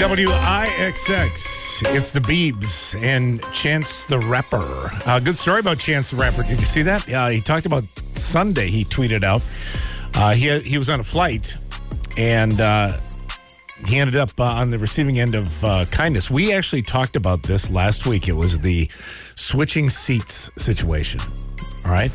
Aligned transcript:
WIXX. 0.00 1.94
It's 1.94 2.14
the 2.14 2.20
Beebs 2.20 2.98
and 3.02 3.42
Chance 3.52 4.06
the 4.06 4.18
Rapper. 4.18 4.90
Uh, 5.04 5.20
good 5.20 5.36
story 5.36 5.60
about 5.60 5.78
Chance 5.78 6.12
the 6.12 6.16
Rapper. 6.16 6.42
Did 6.42 6.58
you 6.58 6.64
see 6.64 6.80
that? 6.80 7.06
Yeah, 7.06 7.28
he 7.28 7.42
talked 7.42 7.66
about 7.66 7.84
Sunday. 8.14 8.68
He 8.68 8.86
tweeted 8.86 9.22
out. 9.24 9.42
Uh, 10.14 10.32
he 10.32 10.58
he 10.60 10.78
was 10.78 10.88
on 10.88 11.00
a 11.00 11.04
flight 11.04 11.54
and 12.16 12.62
uh, 12.62 12.96
he 13.86 13.98
ended 13.98 14.16
up 14.16 14.30
uh, 14.40 14.44
on 14.44 14.70
the 14.70 14.78
receiving 14.78 15.20
end 15.20 15.34
of 15.34 15.62
uh, 15.62 15.84
kindness. 15.90 16.30
We 16.30 16.54
actually 16.54 16.80
talked 16.80 17.14
about 17.14 17.42
this 17.42 17.70
last 17.70 18.06
week. 18.06 18.26
It 18.26 18.32
was 18.32 18.58
the 18.58 18.88
switching 19.34 19.90
seats 19.90 20.50
situation. 20.56 21.20
All 21.84 21.92
right. 21.92 22.10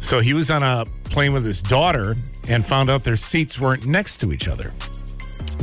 So 0.00 0.18
he 0.18 0.34
was 0.34 0.50
on 0.50 0.64
a 0.64 0.84
plane 1.04 1.32
with 1.32 1.44
his 1.44 1.62
daughter 1.62 2.16
and 2.48 2.66
found 2.66 2.90
out 2.90 3.04
their 3.04 3.14
seats 3.14 3.60
weren't 3.60 3.86
next 3.86 4.16
to 4.22 4.32
each 4.32 4.48
other. 4.48 4.72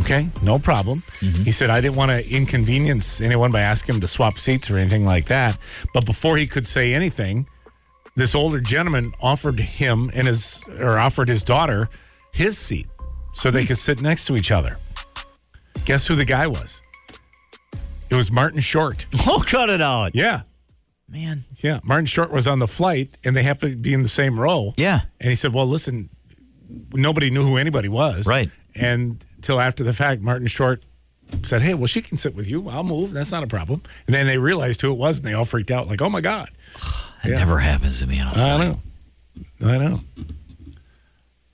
Okay, 0.07 0.29
no 0.41 0.57
problem. 0.57 1.03
Mm-hmm. 1.19 1.43
He 1.43 1.51
said, 1.51 1.69
I 1.69 1.81
didn't 1.81 1.97
want 1.97 2.11
to 2.11 2.33
inconvenience 2.33 3.19
anyone 3.19 3.51
by 3.51 3.59
asking 3.59 3.95
him 3.95 4.01
to 4.01 4.07
swap 4.07 4.37
seats 4.37 4.71
or 4.71 4.77
anything 4.77 5.03
like 5.03 5.25
that. 5.25 5.57
But 5.93 6.05
before 6.05 6.37
he 6.37 6.47
could 6.47 6.65
say 6.65 6.93
anything, 6.93 7.45
this 8.15 8.33
older 8.33 8.61
gentleman 8.61 9.11
offered 9.21 9.59
him 9.59 10.09
and 10.13 10.27
his, 10.27 10.63
or 10.79 10.97
offered 10.97 11.27
his 11.27 11.43
daughter 11.43 11.89
his 12.31 12.57
seat 12.57 12.87
so 13.33 13.51
they 13.51 13.63
hmm. 13.63 13.67
could 13.67 13.77
sit 13.77 14.01
next 14.01 14.23
to 14.27 14.37
each 14.37 14.49
other. 14.49 14.77
Guess 15.83 16.07
who 16.07 16.15
the 16.15 16.23
guy 16.23 16.47
was? 16.47 16.81
It 18.09 18.15
was 18.15 18.31
Martin 18.31 18.61
Short. 18.61 19.07
Oh, 19.27 19.43
cut 19.45 19.69
it 19.69 19.81
out. 19.81 20.15
Yeah. 20.15 20.43
Man. 21.09 21.43
Yeah. 21.57 21.81
Martin 21.83 22.05
Short 22.05 22.31
was 22.31 22.47
on 22.47 22.59
the 22.59 22.67
flight 22.67 23.09
and 23.25 23.35
they 23.35 23.43
happened 23.43 23.71
to 23.73 23.77
be 23.77 23.93
in 23.93 24.03
the 24.03 24.07
same 24.07 24.39
row. 24.39 24.73
Yeah. 24.77 25.01
And 25.19 25.29
he 25.29 25.35
said, 25.35 25.53
Well, 25.53 25.67
listen, 25.67 26.09
nobody 26.93 27.29
knew 27.29 27.43
who 27.43 27.57
anybody 27.57 27.89
was. 27.89 28.25
Right. 28.25 28.49
And 28.73 29.21
till 29.47 29.61
after 29.61 29.81
the 29.83 29.93
fact, 29.93 30.21
Martin 30.21 30.45
Short 30.47 30.83
said, 31.43 31.61
Hey, 31.61 31.73
well, 31.73 31.87
she 31.87 32.01
can 32.01 32.17
sit 32.17 32.35
with 32.35 32.49
you. 32.49 32.67
I'll 32.69 32.83
move. 32.83 33.13
That's 33.13 33.31
not 33.31 33.43
a 33.43 33.47
problem. 33.47 33.81
And 34.05 34.13
then 34.13 34.27
they 34.27 34.37
realized 34.37 34.81
who 34.81 34.91
it 34.91 34.97
was 34.97 35.19
and 35.19 35.27
they 35.27 35.33
all 35.33 35.45
freaked 35.45 35.71
out, 35.71 35.87
like, 35.87 36.01
Oh 36.01 36.09
my 36.09 36.21
God. 36.21 36.49
It 37.23 37.29
Yeah. 37.31 37.39
never 37.39 37.57
happens 37.57 37.99
to 38.01 38.07
me 38.07 38.19
on 38.19 38.27
a 38.27 38.39
I 38.39 38.57
know. 38.57 38.81
I 39.65 39.77
know. 39.79 40.01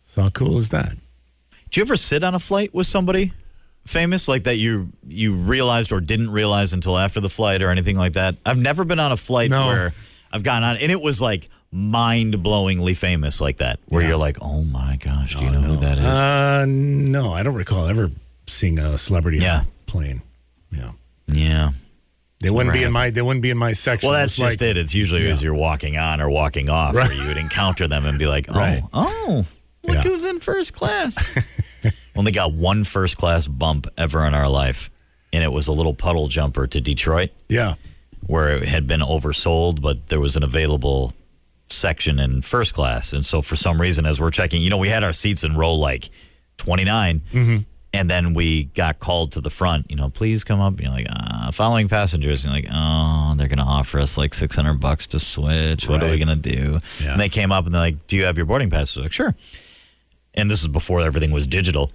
So 0.05 0.23
how 0.23 0.29
cool 0.29 0.57
is 0.57 0.69
that? 0.69 0.91
Do 1.71 1.79
you 1.79 1.83
ever 1.85 1.95
sit 1.95 2.23
on 2.23 2.35
a 2.35 2.39
flight 2.39 2.73
with 2.73 2.85
somebody 2.85 3.31
famous 3.85 4.27
like 4.27 4.43
that 4.43 4.57
you 4.57 4.89
you 5.07 5.33
realized 5.35 5.91
or 5.93 6.01
didn't 6.01 6.31
realize 6.31 6.73
until 6.73 6.97
after 6.97 7.19
the 7.21 7.29
flight 7.29 7.61
or 7.61 7.69
anything 7.71 7.95
like 7.97 8.13
that? 8.13 8.35
I've 8.45 8.57
never 8.57 8.83
been 8.83 8.99
on 8.99 9.11
a 9.13 9.17
flight 9.17 9.49
No. 9.51 9.67
where 9.67 9.93
I've 10.31 10.43
gone 10.43 10.63
on 10.63 10.75
and 10.77 10.91
it 10.91 11.01
was 11.01 11.21
like 11.21 11.49
mind-blowingly 11.73 12.95
famous 12.95 13.41
like 13.41 13.57
that 13.57 13.79
where 13.87 14.01
Yeah. 14.01 14.09
you're 14.09 14.17
like, 14.17 14.37
"Oh 14.41 14.61
my 14.63 14.95
gosh, 14.97 15.35
do 15.35 15.43
you 15.43 15.51
know 15.51 15.61
who 15.61 15.77
that 15.77 15.97
is?" 15.97 16.03
Uh, 16.03 16.65
no, 16.67 17.33
I 17.33 17.43
don't 17.43 17.55
recall 17.55 17.87
ever 17.87 18.11
seeing 18.47 18.79
a 18.79 18.97
celebrity 18.97 19.39
on 19.39 19.43
Yeah. 19.43 19.61
a 19.63 19.91
plane. 19.91 20.21
Yeah. 20.71 20.91
yeah. 21.27 21.71
They 22.41 22.49
wouldn't 22.49 22.73
be 22.73 22.83
in 22.83 22.91
my 22.91 23.09
they 23.09 23.21
wouldn't 23.21 23.41
be 23.41 23.49
in 23.51 23.57
my 23.57 23.71
section. 23.73 24.09
Well, 24.09 24.19
that's 24.19 24.33
It's 24.33 24.39
just 24.39 24.61
like- 24.61 24.69
it. 24.69 24.77
It's 24.77 24.93
usually 24.93 25.29
as 25.29 25.41
you're 25.41 25.53
walking 25.53 25.97
on 25.97 26.19
or 26.21 26.29
walking 26.29 26.69
off 26.69 26.93
Right. 26.95 27.07
where 27.07 27.17
you 27.21 27.27
would 27.27 27.37
encounter 27.37 27.87
them 27.87 28.05
and 28.05 28.19
be 28.19 28.25
like, 28.25 28.47
"Oh, 28.49 28.53
Right. 28.59 28.83
oh, 28.93 29.45
look 29.85 29.95
Yeah. 29.95 30.01
who's 30.03 30.25
in 30.25 30.39
first 30.41 30.73
class." 30.73 31.17
Only 32.15 32.31
got 32.31 32.53
one 32.53 32.83
first 32.83 33.17
class 33.17 33.47
bump 33.47 33.87
ever 33.97 34.25
in 34.27 34.33
our 34.33 34.49
life, 34.49 34.91
and 35.31 35.43
it 35.43 35.51
was 35.53 35.67
a 35.67 35.71
little 35.71 35.93
puddle 35.93 36.27
jumper 36.27 36.67
to 36.67 36.81
Detroit. 36.81 37.31
Yeah. 37.49 37.75
where 38.25 38.51
it 38.55 38.69
had 38.69 38.87
been 38.87 39.01
oversold, 39.01 39.81
but 39.81 40.07
there 40.07 40.19
was 40.21 40.37
an 40.37 40.43
available 40.43 41.13
section 41.69 42.19
in 42.19 42.41
first 42.41 42.73
class. 42.73 43.13
And 43.13 43.25
so 43.25 43.41
for 43.41 43.55
some 43.55 43.79
reason, 43.79 44.05
as 44.05 44.19
we're 44.19 44.31
checking, 44.31 44.61
you 44.61 44.69
know, 44.69 44.77
we 44.77 44.89
had 44.89 45.03
our 45.03 45.13
seats 45.13 45.43
in 45.43 45.55
row 45.55 45.73
like 45.73 46.09
29. 46.57 47.21
Mm-hmm. 47.31 47.57
And 47.95 48.09
then 48.09 48.33
we 48.33 48.63
got 48.63 48.99
called 48.99 49.33
to 49.33 49.41
the 49.41 49.51
front, 49.51 49.91
you 49.91 49.95
know, 49.95 50.09
please 50.09 50.43
come 50.43 50.59
up. 50.59 50.79
You 50.79 50.87
know, 50.87 50.93
like, 50.93 51.05
uh, 51.09 51.51
following 51.51 51.87
passengers. 51.87 52.43
And 52.43 52.51
you're 52.51 52.63
like, 52.63 52.71
oh, 52.73 53.35
they're 53.37 53.47
going 53.47 53.59
to 53.59 53.63
offer 53.63 53.99
us 53.99 54.17
like 54.17 54.33
600 54.33 54.73
bucks 54.79 55.05
to 55.07 55.19
switch. 55.19 55.87
What 55.87 56.01
are 56.01 56.09
we 56.09 56.17
going 56.17 56.27
to 56.27 56.35
do? 56.35 56.79
Yeah. 57.03 57.11
And 57.11 57.21
they 57.21 57.29
came 57.29 57.51
up 57.51 57.65
and 57.65 57.73
they're 57.73 57.81
like, 57.81 58.07
do 58.07 58.15
you 58.15 58.23
have 58.23 58.35
your 58.35 58.47
boarding 58.47 58.71
pass? 58.71 58.97
I 58.97 59.01
was 59.01 59.05
like, 59.05 59.11
sure. 59.13 59.35
And 60.33 60.49
this 60.49 60.61
is 60.61 60.67
before 60.67 61.01
everything 61.01 61.29
was 61.29 61.45
digital. 61.45 61.91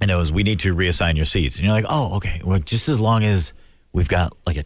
And 0.00 0.10
it 0.10 0.14
was, 0.14 0.32
we 0.32 0.42
need 0.42 0.60
to 0.60 0.74
reassign 0.74 1.16
your 1.16 1.26
seats. 1.26 1.56
And 1.56 1.66
you're 1.66 1.74
like, 1.74 1.84
oh, 1.86 2.16
okay. 2.16 2.40
Well, 2.42 2.58
just 2.58 2.88
as 2.88 2.98
long 2.98 3.22
as 3.22 3.52
we've 3.92 4.08
got 4.08 4.32
like 4.46 4.56
a 4.56 4.64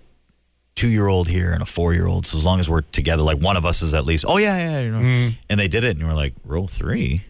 two 0.74 0.88
year 0.88 1.06
old 1.06 1.28
here 1.28 1.52
and 1.52 1.62
a 1.62 1.66
four 1.66 1.94
year 1.94 2.06
old. 2.06 2.26
So 2.26 2.36
as 2.38 2.44
long 2.44 2.60
as 2.60 2.68
we're 2.68 2.80
together, 2.82 3.22
like 3.22 3.38
one 3.42 3.56
of 3.56 3.64
us 3.64 3.80
is 3.82 3.94
at 3.94 4.04
least, 4.04 4.24
oh, 4.26 4.36
yeah, 4.38 4.56
yeah. 4.58 4.80
You 4.80 4.90
know. 4.90 5.30
And 5.48 5.60
they 5.60 5.68
did 5.68 5.84
it. 5.84 5.90
And 5.92 6.00
you 6.00 6.06
were 6.06 6.14
like, 6.14 6.34
row 6.44 6.66
three? 6.66 7.24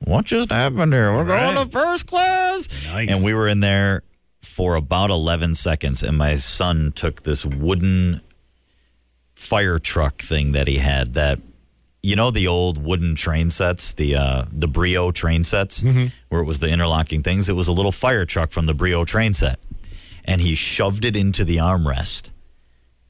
What 0.00 0.26
just 0.26 0.50
happened 0.50 0.92
here? 0.92 1.12
We're 1.14 1.24
going 1.24 1.56
Right. 1.56 1.64
to 1.64 1.70
first 1.70 2.06
class. 2.06 2.68
Nice. 2.92 3.10
And 3.10 3.24
we 3.24 3.34
were 3.34 3.48
in 3.48 3.60
there 3.60 4.02
for 4.42 4.74
about 4.76 5.10
11 5.10 5.54
seconds. 5.56 6.02
And 6.02 6.16
my 6.16 6.36
son 6.36 6.92
took 6.94 7.22
this 7.24 7.44
wooden 7.44 8.20
fire 9.34 9.78
truck 9.78 10.20
thing 10.22 10.52
that 10.52 10.66
he 10.68 10.78
had 10.78 11.14
that 11.14 11.38
you 12.02 12.14
know 12.16 12.30
the 12.30 12.46
old 12.46 12.78
wooden 12.82 13.14
train 13.16 13.50
sets, 13.50 13.92
the 13.92 14.14
uh, 14.14 14.44
the 14.52 14.68
Brio 14.68 15.10
train 15.10 15.42
sets, 15.44 15.82
where 16.28 16.40
it 16.40 16.44
was 16.46 16.60
the 16.60 16.68
interlocking 16.70 17.22
things. 17.24 17.48
It 17.48 17.54
was 17.54 17.66
a 17.68 17.72
little 17.72 17.92
fire 17.92 18.24
truck 18.24 18.50
from 18.52 18.66
the 18.66 18.74
Brio 18.74 19.04
train 19.04 19.34
set, 19.34 19.58
and 20.24 20.40
he 20.40 20.54
shoved 20.54 21.04
it 21.04 21.16
into 21.16 21.44
the 21.44 21.56
armrest 21.56 22.30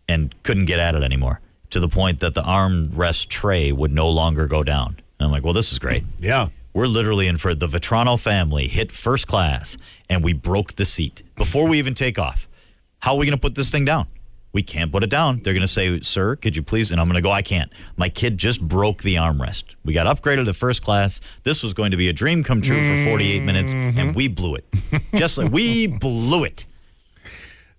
and 0.09 0.35
couldn't 0.43 0.65
get 0.65 0.79
at 0.79 0.95
it 0.95 1.03
anymore 1.03 1.41
to 1.71 1.81
the 1.81 1.89
point 1.89 2.21
that 2.21 2.35
the 2.35 2.43
armrest 2.43 3.29
tray 3.29 3.73
would 3.73 3.93
no 3.93 4.09
longer 4.09 4.47
go 4.47 4.63
down. 4.63 4.97
And 5.19 5.27
I'm 5.27 5.31
like, 5.31 5.45
well, 5.45 5.53
this 5.53 5.73
is 5.73 5.79
great. 5.79 6.05
Yeah. 6.19 6.49
We're 6.73 6.87
literally 6.87 7.27
in 7.27 7.39
for 7.39 7.55
the 7.55 7.67
Vetrano 7.67 8.19
family 8.19 8.69
hit 8.69 8.93
first 8.93 9.27
class, 9.27 9.77
and 10.09 10.23
we 10.23 10.33
broke 10.33 10.75
the 10.75 10.85
seat 10.85 11.23
before 11.37 11.67
we 11.67 11.79
even 11.79 11.95
take 11.95 12.19
off. 12.19 12.49
How 13.01 13.15
are 13.15 13.19
we 13.19 13.27
going 13.27 13.37
to 13.37 13.41
put 13.41 13.55
this 13.55 13.71
thing 13.71 13.85
down? 13.85 14.07
We 14.53 14.63
can't 14.63 14.91
put 14.91 15.03
it 15.03 15.11
down. 15.11 15.41
They're 15.43 15.53
going 15.55 15.63
to 15.63 15.69
say, 15.69 16.01
"Sir, 16.01 16.37
could 16.37 16.57
you 16.57 16.63
please?" 16.63 16.91
And 16.91 17.01
I'm 17.01 17.07
going 17.07 17.17
to 17.17 17.23
go, 17.23 17.31
"I 17.31 17.43
can't." 17.43 17.71
My 17.97 18.09
kid 18.09 18.39
just 18.39 18.67
broke 18.67 19.03
the 19.03 19.17
armrest. 19.17 19.75
We 19.85 19.93
got 19.93 20.07
upgraded 20.07 20.47
to 20.47 20.55
first 20.55 20.83
class. 20.83 21.21
This 21.43 21.63
was 21.63 21.75
going 21.75 21.91
to 21.91 21.97
be 21.97 22.09
a 22.09 22.13
dream 22.13 22.43
come 22.43 22.63
true 22.63 22.83
for 22.83 23.11
48 23.11 23.43
minutes, 23.43 23.73
and 23.73 23.95
mm-hmm. 23.95 24.13
we 24.13 24.29
blew 24.29 24.55
it. 24.55 24.67
Just 25.15 25.37
like 25.37 25.53
we 25.53 25.87
blew 25.87 26.45
it. 26.45 26.65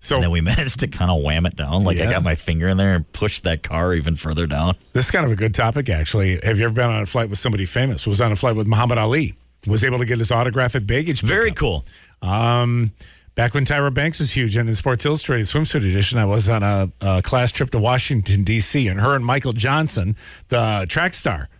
So 0.00 0.16
And 0.16 0.24
then 0.24 0.30
we 0.30 0.40
managed 0.40 0.80
to 0.80 0.88
kind 0.88 1.10
of 1.10 1.22
wham 1.22 1.46
it 1.46 1.56
down. 1.56 1.84
Like 1.84 1.98
I 1.98 2.10
got 2.10 2.22
my 2.22 2.34
finger 2.34 2.68
in 2.68 2.76
there 2.78 2.94
and 2.94 3.10
pushed 3.12 3.44
that 3.44 3.62
car 3.62 3.94
even 3.94 4.16
further 4.16 4.46
down. 4.46 4.74
This 4.92 5.04
is 5.06 5.10
kind 5.10 5.26
of 5.26 5.32
a 5.32 5.36
good 5.36 5.54
topic, 5.54 5.88
actually. 5.88 6.40
Have 6.42 6.58
you 6.58 6.64
ever 6.64 6.74
been 6.74 6.88
on 6.88 7.02
a 7.02 7.06
flight 7.06 7.28
with 7.28 7.38
somebody 7.38 7.66
famous? 7.66 8.06
Was 8.06 8.20
on 8.20 8.32
a 8.32 8.36
flight 8.36 8.56
with 8.56 8.66
Muhammad 8.66 8.98
Ali. 8.98 9.34
Was 9.66 9.84
able 9.84 9.98
to 9.98 10.06
get 10.06 10.18
his 10.18 10.32
autograph 10.32 10.74
at 10.74 10.86
baggage. 10.86 11.20
Very 11.20 11.50
pickup. 11.50 11.58
cool. 11.58 11.84
Um, 12.22 12.92
back 13.34 13.52
when 13.52 13.66
Tyra 13.66 13.92
Banks 13.92 14.18
was 14.18 14.32
huge 14.32 14.56
and 14.56 14.68
in 14.70 14.74
Sports 14.74 15.04
Illustrated 15.04 15.46
swimsuit 15.46 15.76
edition, 15.88 16.18
I 16.18 16.24
was 16.24 16.48
on 16.48 16.62
a, 16.62 16.90
a 17.02 17.20
class 17.22 17.52
trip 17.52 17.70
to 17.72 17.78
Washington 17.78 18.42
D.C. 18.42 18.88
and 18.88 18.98
her 19.00 19.14
and 19.14 19.24
Michael 19.24 19.52
Johnson, 19.52 20.16
the 20.48 20.86
track 20.88 21.12
star, 21.12 21.50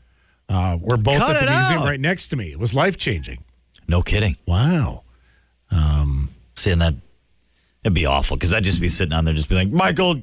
uh, 0.48 0.78
were 0.80 0.96
both 0.96 1.18
Cut 1.18 1.36
at 1.36 1.44
the 1.44 1.50
museum 1.50 1.80
out. 1.82 1.84
right 1.84 2.00
next 2.00 2.28
to 2.28 2.36
me. 2.36 2.52
It 2.52 2.58
was 2.58 2.72
life 2.72 2.96
changing. 2.96 3.44
No 3.86 4.00
kidding. 4.00 4.36
Wow. 4.46 5.02
Um, 5.70 6.30
Seeing 6.56 6.78
that, 6.78 6.94
it'd 7.84 7.94
be 7.94 8.06
awful 8.06 8.36
because 8.36 8.52
I'd 8.52 8.64
just 8.64 8.80
be 8.80 8.88
sitting 8.88 9.12
on 9.12 9.24
there, 9.24 9.34
just 9.34 9.48
be 9.48 9.54
like, 9.54 9.70
Michael 9.70 10.22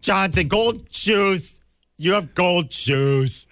Johnson, 0.00 0.48
gold 0.48 0.92
shoes. 0.92 1.58
You 1.98 2.12
have 2.14 2.34
gold 2.34 2.72
shoes. 2.72 3.46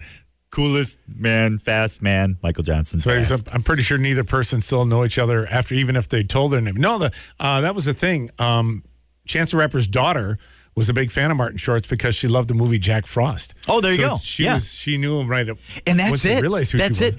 Coolest 0.51 0.97
man, 1.07 1.59
fast 1.59 2.01
man, 2.01 2.37
Michael 2.43 2.63
Johnson. 2.65 2.99
So 2.99 3.09
I'm- 3.11 3.63
pretty 3.63 3.83
sure 3.83 3.97
neither 3.97 4.25
person 4.25 4.59
still 4.59 4.83
know 4.83 5.05
each 5.05 5.17
other 5.17 5.47
after, 5.47 5.75
even 5.75 5.95
if 5.95 6.09
they 6.09 6.23
told 6.23 6.51
their 6.51 6.59
name. 6.59 6.75
No, 6.75 6.97
the 6.99 7.13
uh, 7.39 7.61
that 7.61 7.73
was 7.73 7.85
the 7.85 7.93
thing. 7.93 8.29
Um, 8.37 8.83
Chance 9.25 9.51
the 9.51 9.57
Rapper's 9.57 9.87
daughter 9.87 10.37
was 10.75 10.89
a 10.89 10.93
big 10.93 11.09
fan 11.09 11.31
of 11.31 11.37
Martin 11.37 11.57
Shorts 11.57 11.87
because 11.87 12.15
she 12.15 12.27
loved 12.27 12.49
the 12.49 12.53
movie 12.53 12.79
Jack 12.79 13.05
Frost. 13.05 13.53
Oh, 13.69 13.79
there 13.79 13.91
you 13.91 13.97
So 13.97 14.09
go. 14.09 14.17
She 14.21 14.43
Yeah. 14.43 14.55
was 14.55 14.73
she 14.73 14.97
knew 14.97 15.21
him 15.21 15.29
right. 15.29 15.47
Up, 15.47 15.57
and 15.87 15.97
that's 16.01 16.25
it. 16.25 16.41
Realized 16.41 16.73
who 16.73 16.79
That's 16.79 16.97
she 16.97 17.05
it. 17.05 17.15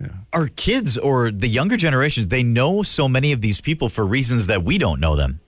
was. 0.00 0.10
Our 0.34 0.48
kids 0.48 0.98
or 0.98 1.30
the 1.30 1.48
younger 1.48 1.78
generations, 1.78 2.28
they 2.28 2.42
know 2.42 2.82
so 2.82 3.08
many 3.08 3.32
of 3.32 3.40
these 3.40 3.62
people 3.62 3.88
for 3.88 4.04
reasons 4.06 4.48
that 4.48 4.62
we 4.64 4.76
don't 4.76 5.00
know 5.00 5.16
them. 5.16 5.40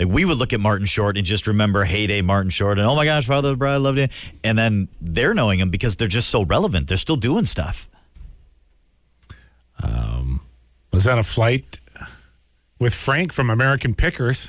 Like 0.00 0.08
we 0.08 0.24
would 0.24 0.38
look 0.38 0.54
at 0.54 0.60
Martin 0.60 0.86
Short 0.86 1.18
and 1.18 1.26
just 1.26 1.46
remember 1.46 1.84
heyday 1.84 2.22
Martin 2.22 2.48
Short 2.48 2.78
and 2.78 2.88
oh 2.88 2.96
my 2.96 3.04
gosh, 3.04 3.26
Father 3.26 3.50
of 3.50 3.52
the 3.52 3.56
Bride, 3.58 3.76
loved 3.76 3.98
you. 3.98 4.08
And 4.42 4.58
then 4.58 4.88
they're 4.98 5.34
knowing 5.34 5.60
him 5.60 5.68
because 5.68 5.96
they're 5.96 6.08
just 6.08 6.30
so 6.30 6.42
relevant. 6.42 6.88
They're 6.88 6.96
still 6.96 7.16
doing 7.16 7.44
stuff. 7.44 7.86
Um, 9.82 10.40
was 10.90 11.04
that 11.04 11.18
a 11.18 11.22
flight 11.22 11.79
with 12.80 12.94
Frank 12.94 13.32
from 13.32 13.50
American 13.50 13.94
Pickers. 13.94 14.48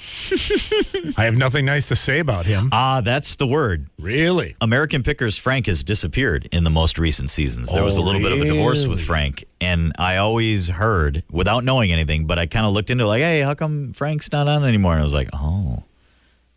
I 1.17 1.25
have 1.25 1.35
nothing 1.37 1.65
nice 1.65 1.87
to 1.89 1.95
say 1.95 2.19
about 2.19 2.45
him. 2.47 2.69
Ah, 2.71 3.01
that's 3.01 3.35
the 3.35 3.45
word. 3.45 3.87
Really? 3.99 4.55
American 4.61 5.03
Pickers 5.03 5.37
Frank 5.37 5.67
has 5.67 5.83
disappeared 5.83 6.47
in 6.51 6.63
the 6.63 6.69
most 6.71 6.97
recent 6.97 7.29
seasons. 7.29 7.71
There 7.71 7.83
was 7.83 7.97
a 7.97 8.01
Oh, 8.01 8.03
little 8.03 8.21
bit 8.21 8.31
of 8.31 8.41
a 8.41 8.45
divorce 8.45 8.87
with 8.87 8.97
really? 8.99 9.03
Frank, 9.03 9.45
and 9.59 9.91
I 9.99 10.17
always 10.17 10.69
heard 10.69 11.23
without 11.29 11.63
knowing 11.63 11.91
anything, 11.91 12.25
but 12.25 12.39
I 12.39 12.47
kind 12.47 12.65
of 12.65 12.73
looked 12.73 12.89
into 12.89 13.03
it 13.03 13.07
like, 13.07 13.21
hey, 13.21 13.41
how 13.41 13.53
come 13.53 13.93
Frank's 13.93 14.31
not 14.31 14.47
on 14.47 14.63
anymore? 14.63 14.93
And 14.93 15.01
I 15.01 15.03
was 15.03 15.13
like, 15.13 15.29
oh, 15.33 15.83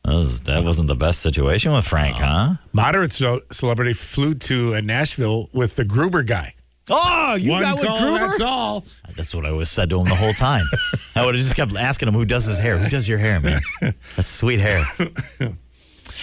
that, 0.04 0.14
was, 0.14 0.40
that 0.42 0.62
wasn't 0.64 0.86
the 0.88 0.94
best 0.96 1.20
situation 1.20 1.72
with 1.72 1.84
Frank, 1.86 2.16
huh? 2.16 2.54
Moderate 2.72 3.10
ce- 3.12 3.42
celebrity 3.50 3.92
flew 3.94 4.34
to 4.34 4.76
uh, 4.76 4.80
Nashville 4.80 5.50
with 5.52 5.74
the 5.76 5.84
Gruber 5.84 6.22
guy. 6.22 6.54
Oh, 6.90 7.34
you 7.34 7.50
One 7.52 7.62
got 7.62 7.78
with 7.78 7.86
call, 7.88 7.98
Gruber? 7.98 8.26
that's 8.26 8.40
all. 8.40 8.84
That's 9.16 9.34
what 9.34 9.46
I 9.46 9.52
was 9.52 9.70
said 9.70 9.88
to 9.90 10.00
him 10.00 10.06
the 10.06 10.14
whole 10.14 10.34
time. 10.34 10.64
I 11.16 11.24
would 11.24 11.34
have 11.34 11.42
just 11.42 11.56
kept 11.56 11.74
asking 11.74 12.08
him 12.08 12.14
who 12.14 12.24
does 12.26 12.44
his 12.44 12.58
hair. 12.58 12.76
Who 12.78 12.90
does 12.90 13.08
your 13.08 13.18
hair, 13.18 13.40
man? 13.40 13.60
That's 13.80 14.28
sweet 14.28 14.60
hair. 14.60 14.84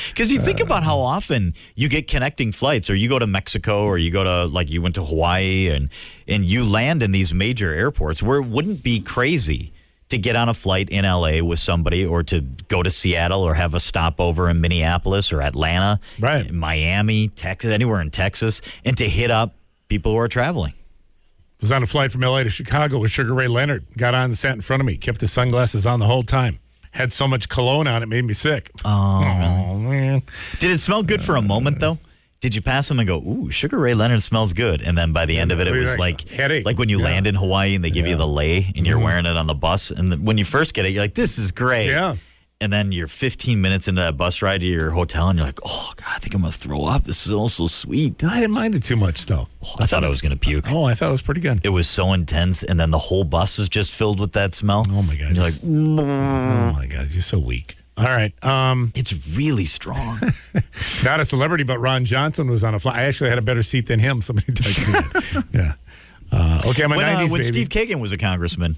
Because 0.10 0.32
you 0.32 0.40
think 0.40 0.62
uh, 0.62 0.64
about 0.64 0.84
how 0.84 0.98
often 1.00 1.54
you 1.76 1.90
get 1.90 2.08
connecting 2.08 2.52
flights, 2.54 2.90
or 2.90 2.96
you 2.96 3.10
go 3.10 3.20
to 3.20 3.28
Mexico, 3.28 3.84
or 3.84 3.98
you 3.98 4.10
go 4.10 4.24
to 4.24 4.46
like 4.46 4.70
you 4.72 4.82
went 4.82 4.96
to 4.96 5.04
Hawaii, 5.04 5.68
and 5.70 5.90
and 6.30 6.46
you 6.46 6.64
land 6.64 7.04
in 7.04 7.12
these 7.12 7.34
major 7.34 7.74
airports 7.74 8.24
where 8.24 8.38
it 8.38 8.46
wouldn't 8.48 8.84
be 8.84 9.00
crazy 9.02 9.74
to 10.10 10.18
get 10.18 10.36
on 10.38 10.48
a 10.50 10.54
flight 10.54 10.90
in 10.90 11.04
LA 11.04 11.44
with 11.44 11.60
somebody, 11.60 12.06
or 12.06 12.24
to 12.24 12.40
go 12.70 12.82
to 12.82 12.90
Seattle, 12.90 13.44
or 13.44 13.54
have 13.54 13.74
a 13.74 13.80
stopover 13.82 14.50
in 14.50 14.62
Minneapolis 14.62 15.32
or 15.32 15.42
Atlanta, 15.42 16.00
Right. 16.20 16.50
Miami, 16.52 17.28
Texas, 17.28 17.72
anywhere 17.72 18.00
in 18.02 18.12
Texas, 18.12 18.62
and 18.86 18.98
to 18.98 19.10
hit 19.10 19.30
up 19.30 19.56
people 19.92 20.14
who 20.14 20.18
are 20.20 20.30
traveling. 20.30 20.74
Was 21.60 21.70
on 21.70 21.84
a 21.84 21.86
flight 21.86 22.14
from 22.14 22.22
LA 22.22 22.44
to 22.44 22.50
Chicago 22.50 22.98
with 22.98 23.12
Sugar 23.12 23.34
Ray 23.34 23.50
Leonard. 23.50 23.86
Got 23.98 24.14
on 24.16 24.24
and 24.24 24.38
sat 24.38 24.56
in 24.56 24.62
front 24.62 24.80
of 24.80 24.86
me. 24.88 24.96
Kept 24.96 25.20
his 25.20 25.34
sunglasses 25.34 25.86
on 25.86 26.00
the 26.00 26.06
whole 26.06 26.24
time. 26.24 26.60
Had 26.92 27.12
so 27.12 27.28
much 27.28 27.50
cologne 27.50 27.88
on 27.88 28.02
it 28.02 28.06
made 28.06 28.24
me 28.24 28.34
sick. 28.34 28.72
Oh, 28.86 29.78
man. 29.78 30.24
Did 30.60 30.72
it 30.72 30.78
smell 30.78 31.04
good 31.04 31.22
for 31.22 31.36
a 31.36 31.42
moment 31.42 31.80
though? 31.82 32.00
Did 32.40 32.56
you 32.56 32.62
pass 32.62 32.90
him 32.90 33.00
and 33.00 33.08
go, 33.08 33.18
"Ooh, 33.18 33.52
Sugar 33.52 33.78
Ray 33.78 33.94
Leonard 33.94 34.24
smells 34.24 34.54
good," 34.54 34.82
and 34.82 34.98
then 34.98 35.12
by 35.12 35.26
the 35.26 35.38
end 35.38 35.52
of 35.52 35.60
it, 35.60 35.68
it 35.68 35.74
was 35.74 36.00
like 36.00 36.28
Headache. 36.28 36.66
like 36.66 36.80
when 36.80 36.90
you 36.90 36.98
Yeah. 36.98 37.06
land 37.06 37.28
in 37.28 37.36
Hawaii 37.36 37.76
and 37.76 37.84
they 37.84 37.92
give 37.92 38.08
you 38.08 38.16
the 38.16 38.26
lei 38.26 38.72
and 38.76 38.88
you're 38.88 38.96
mm-hmm. 38.96 39.04
wearing 39.04 39.26
it 39.26 39.38
on 39.38 39.46
the 39.46 39.54
bus, 39.54 39.92
and 39.92 40.12
then 40.12 40.24
when 40.24 40.40
you 40.40 40.46
first 40.46 40.74
get 40.74 40.86
it, 40.86 40.94
you're 40.94 41.04
like, 41.04 41.14
"This 41.14 41.38
is 41.38 41.52
great." 41.52 41.90
Yeah. 41.90 42.16
And 42.62 42.72
then 42.72 42.92
you're 42.92 43.08
15 43.08 43.60
minutes 43.60 43.88
into 43.88 44.02
that 44.02 44.16
bus 44.16 44.42
ride 44.42 44.62
to 44.62 44.68
your 44.68 44.92
hotel, 44.92 45.30
and 45.30 45.40
you're 45.40 45.48
like, 45.48 45.60
"Oh 45.66 45.94
God, 45.96 46.08
I 46.08 46.20
think 46.20 46.36
I'm 46.36 46.42
gonna 46.42 46.54
throw 46.54 46.86
up. 46.86 47.06
This 47.06 47.26
is 47.26 47.34
all 47.34 47.50
so 47.50 47.66
sweet." 47.66 48.24
I 48.24 48.36
didn't 48.36 48.52
mind 48.52 48.76
it 48.76 48.84
too 48.84 48.96
much, 48.96 49.26
though. 49.26 49.48
I 49.80 49.88
thought 49.88 50.06
I 50.06 50.10
was 50.10 50.22
gonna 50.22 50.38
puke. 50.38 50.72
Oh, 50.72 50.84
I 50.86 50.94
thought 50.94 51.10
it 51.10 51.12
was 51.12 51.24
pretty 51.24 51.42
good. 51.42 51.60
It 51.64 51.70
was 51.70 51.90
so 51.90 52.14
intense, 52.14 52.62
and 52.62 52.80
then 52.80 52.92
the 52.92 53.00
whole 53.00 53.24
bus 53.24 53.58
is 53.58 53.68
just 53.68 53.94
filled 53.94 54.20
with 54.20 54.34
that 54.34 54.54
smell. 54.54 54.86
Oh, 54.90 55.02
my 55.02 55.16
God. 55.16 55.36
You're 55.36 55.44
like, 55.44 55.56
oh, 55.66 56.72
my 56.72 56.86
God. 56.86 57.12
You're 57.12 57.24
so 57.24 57.40
weak. 57.40 57.76
All 57.98 58.06
right. 58.06 58.32
Um, 58.44 58.92
it's 58.96 59.36
really 59.36 59.66
strong. 59.66 60.20
not 61.04 61.20
a 61.20 61.26
celebrity, 61.26 61.64
but 61.64 61.80
Ron 61.80 62.06
Johnson 62.06 62.50
was 62.50 62.64
on 62.64 62.74
a 62.74 62.80
flight. 62.80 62.96
I 62.96 63.04
actually 63.04 63.30
had 63.30 63.38
a 63.40 63.44
better 63.44 63.64
seat 63.64 63.88
than 63.88 64.00
him. 64.00 64.22
Somebody 64.22 64.54
texted 64.54 65.36
me. 65.36 65.44
yeah. 65.60 65.74
Uh, 66.32 66.62
okay, 66.68 66.84
I'm 66.84 66.92
a 66.94 66.96
when, 66.96 67.06
uh, 67.06 67.20
when 67.28 67.42
baby. 67.42 67.44
Steve 67.44 67.70
Kagen 67.70 68.00
was 68.00 68.12
a 68.12 68.18
congressman, 68.18 68.78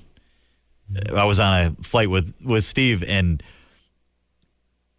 uh, 0.95 1.15
I 1.15 1.25
was 1.25 1.39
on 1.39 1.53
a 1.53 1.83
flight 1.83 2.09
with 2.09 2.33
with 2.43 2.63
Steve, 2.63 3.03
and 3.03 3.43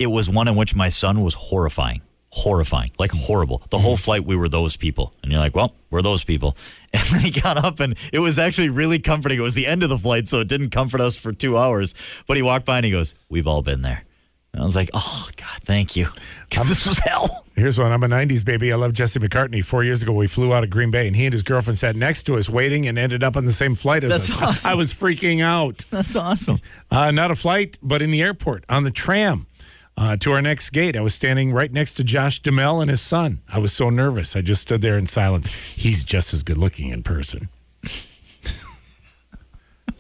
it 0.05 0.11
was 0.11 0.29
one 0.31 0.47
in 0.47 0.55
which 0.55 0.75
my 0.77 0.91
son 0.91 1.23
was 1.23 1.35
horrifying, 1.35 2.03
horrifying, 2.29 2.91
like 2.99 3.11
horrible. 3.11 3.63
The 3.71 3.79
whole 3.79 3.97
flight, 3.97 4.25
we 4.27 4.37
were 4.37 4.51
those 4.51 4.77
people, 4.77 5.15
and 5.23 5.33
you're 5.33 5.41
like, 5.41 5.57
well, 5.57 5.75
we're 5.91 6.03
those 6.03 6.23
people. 6.25 6.57
And 6.95 7.03
then 7.09 7.21
he 7.23 7.33
got 7.33 7.57
up, 7.59 7.81
and 7.81 7.97
it 8.13 8.21
was 8.21 8.39
actually 8.39 8.69
really 8.69 9.01
comforting. 9.01 9.37
It 9.41 9.43
was 9.43 9.57
the 9.57 9.67
end 9.67 9.83
of 9.83 9.89
the 9.89 9.99
flight, 9.99 10.29
so 10.29 10.39
it 10.39 10.47
didn't 10.47 10.71
comfort 10.71 11.01
us 11.01 11.17
for 11.17 11.33
two 11.33 11.59
hours. 11.59 11.93
But 12.29 12.37
he 12.37 12.43
walked 12.45 12.65
by 12.67 12.77
and 12.77 12.85
he 12.85 12.93
goes, 12.93 13.15
"We've 13.29 13.49
all 13.49 13.63
been 13.63 13.83
there." 13.83 14.05
And 14.53 14.63
I 14.63 14.65
was 14.65 14.77
like, 14.77 14.91
"Oh 14.95 15.29
God, 15.37 15.61
thank 15.65 15.97
you," 15.97 16.07
because 16.49 16.69
this 16.69 16.87
was 16.87 16.99
hell. 16.99 17.45
Here's 17.57 17.81
one. 17.81 17.91
I'm 17.91 18.05
a 18.05 18.09
90s 18.09 18.45
baby. 18.45 18.73
I 18.73 18.77
love 18.77 18.93
Jesse 18.93 19.19
McCartney. 19.19 19.65
Four 19.65 19.83
years 19.83 20.05
ago, 20.05 20.13
we 20.13 20.29
flew 20.29 20.55
out 20.55 20.63
of 20.63 20.71
Green 20.71 20.93
Bay, 20.93 21.09
and 21.09 21.17
he 21.17 21.25
and 21.27 21.33
his 21.33 21.43
girlfriend 21.43 21.79
sat 21.79 21.97
next 21.97 22.23
to 22.25 22.37
us 22.37 22.49
waiting 22.49 22.87
and 22.87 22.97
ended 22.97 23.25
up 23.25 23.37
on 23.37 23.45
the 23.45 23.53
same 23.53 23.75
flight 23.75 24.05
as 24.05 24.11
That's 24.13 24.31
us. 24.31 24.43
awesome. 24.43 24.71
I 24.71 24.75
was 24.75 24.95
freaking 24.95 25.43
out. 25.43 25.85
That's 25.91 26.15
awesome. 26.15 26.61
Uh, 26.93 27.11
not 27.11 27.33
a 27.33 27.35
flight, 27.35 27.77
but 27.83 28.03
in 28.03 28.13
the 28.13 28.23
airport, 28.23 28.65
on 28.69 28.85
the 28.85 28.93
tram 28.93 29.49
uh, 29.97 30.17
to 30.17 30.33
our 30.33 30.43
next 30.43 30.71
gate. 30.71 30.97
I 30.97 31.01
was 31.01 31.15
standing 31.15 31.53
right 31.53 31.73
next 31.73 31.95
to 31.95 32.05
Josh 32.05 32.41
Duhamel 32.41 32.81
and 32.81 32.91
his 32.91 33.01
son. 33.01 33.41
I 33.49 33.59
was 33.59 33.73
so 33.73 33.91
nervous. 33.91 34.35
I 34.37 34.41
just 34.41 34.63
stood 34.63 34.83
there 34.83 34.99
in 34.99 35.07
silence. 35.07 35.49
He's 35.75 36.05
just 36.05 36.35
as 36.35 36.43
good 36.43 36.59
looking 36.59 36.91
in 36.91 37.03
person. 37.03 37.49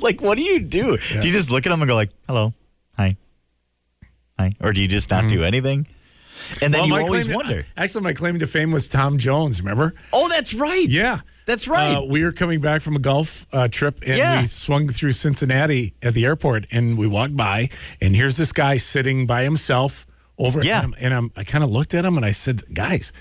Like, 0.00 0.20
what 0.20 0.37
do 0.37 0.43
you 0.44 0.61
do? 0.61 0.99
Do 0.99 1.26
you 1.26 1.32
just 1.32 1.50
look 1.50 1.64
at 1.64 1.73
him 1.73 1.81
and 1.81 1.88
go 1.88 1.94
like, 1.94 2.11
"Hello, 2.26 2.52
hi, 2.96 3.17
hi," 4.38 4.55
or 4.61 4.73
do 4.73 4.82
you 4.82 4.88
just 4.88 5.08
not 5.08 5.31
do 5.31 5.43
anything? 5.44 5.87
And 6.62 6.72
then 6.75 6.88
Well, 6.90 7.00
you 7.00 7.06
always 7.06 7.26
to- 7.26 7.34
wonder. 7.34 7.66
actually, 7.76 8.02
my 8.02 8.12
claim 8.12 8.38
to 8.38 8.46
fame 8.46 8.70
was 8.72 8.88
Tom 8.88 9.19
Jones, 9.19 9.60
remember? 9.60 9.94
Oh, 10.12 10.28
that's 10.28 10.52
right. 10.54 10.86
Yeah. 10.88 11.20
that's 11.46 11.69
right. 11.69 11.96
Uh, 11.96 12.02
we 12.02 12.25
were 12.25 12.32
coming 12.32 12.60
back 12.60 12.81
from 12.82 12.96
a 12.96 12.98
golf 12.98 13.46
uh, 13.52 13.69
trip 13.69 13.98
and 14.06 14.16
Yeah. 14.16 14.40
we 14.40 14.46
swung 14.46 14.88
through 14.88 15.12
Cincinnati 15.12 15.94
at 16.02 16.14
the 16.14 16.25
airport 16.25 16.66
and 16.70 16.96
we 16.98 17.06
walked 17.06 17.36
by 17.36 17.69
and 18.00 18.16
here's 18.16 18.36
this 18.38 18.50
guy 18.52 18.78
sitting 18.78 19.26
by 19.26 19.42
himself 19.44 20.06
over 20.38 20.62
Yeah. 20.64 20.81
him. 20.82 20.94
And 20.98 21.12
I'm, 21.14 21.32
I 21.36 21.44
kind 21.44 21.62
of 21.62 21.70
looked 21.70 21.92
at 21.94 22.04
him 22.04 22.16
and 22.16 22.25
I 22.26 22.31
said, 22.31 22.62
guys, 22.75 23.12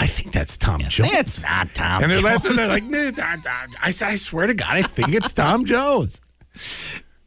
I 0.00 0.06
think 0.06 0.32
that's 0.32 0.56
Tom 0.56 0.80
Jones. 0.88 1.12
That's 1.12 1.42
not 1.44 1.72
Tom. 1.74 2.02
and 2.02 2.10
they're 2.10 2.20
laughing. 2.20 2.56
They're 2.56 2.66
like, 2.66 2.82
"Nah, 2.82 3.10
nah, 3.10 3.36
nah." 3.36 3.66
I 3.80 3.92
said, 3.92 4.08
I 4.08 4.16
swear 4.16 4.48
to 4.48 4.54
God, 4.54 4.70
I 4.76 4.82
think 4.82 5.14
it's 5.14 5.32
Tom 5.32 5.64
Jones. 5.72 6.20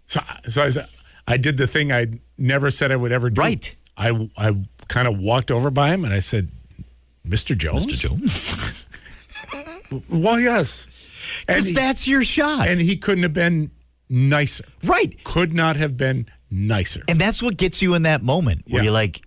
So, 0.07 0.19
so 0.47 0.63
I 0.63 0.69
said, 0.69 0.87
I 1.27 1.37
did 1.37 1.55
the 1.57 1.67
thing 1.67 1.91
I 1.93 2.07
never 2.37 2.69
said 2.69 2.91
I 2.91 2.97
would 2.97 3.11
ever 3.13 3.29
do. 3.29 3.39
Right. 3.41 3.75
I, 3.97 4.29
I 4.37 4.53
kind 4.87 5.07
of 5.07 5.17
walked 5.19 5.51
over 5.51 5.69
by 5.71 5.89
him 5.93 6.03
and 6.05 6.13
I 6.13 6.19
said, 6.19 6.49
Mr. 7.27 7.57
Jones? 7.57 7.85
Mr. 7.85 7.95
Jones. 7.95 8.81
Well, 10.09 10.39
yes. 10.39 10.87
Because 11.45 11.71
that's 11.73 12.07
your 12.07 12.23
shot. 12.23 12.67
and 12.67 12.79
he 12.81 12.97
couldn't 12.97 13.23
have 13.23 13.33
been 13.33 13.69
nicer. 14.09 14.65
right. 14.83 15.15
Could 15.23 15.53
not 15.53 15.75
have 15.75 15.95
been 15.95 16.25
nicer. 16.49 17.03
And 17.07 17.21
that's 17.21 17.41
what 17.41 17.57
gets 17.57 17.81
you 17.81 17.93
in 17.93 18.01
that 18.03 18.23
moment 18.23 18.63
where 18.67 18.81
Yeah. 18.81 18.85
you're 18.85 18.93
like, 18.93 19.21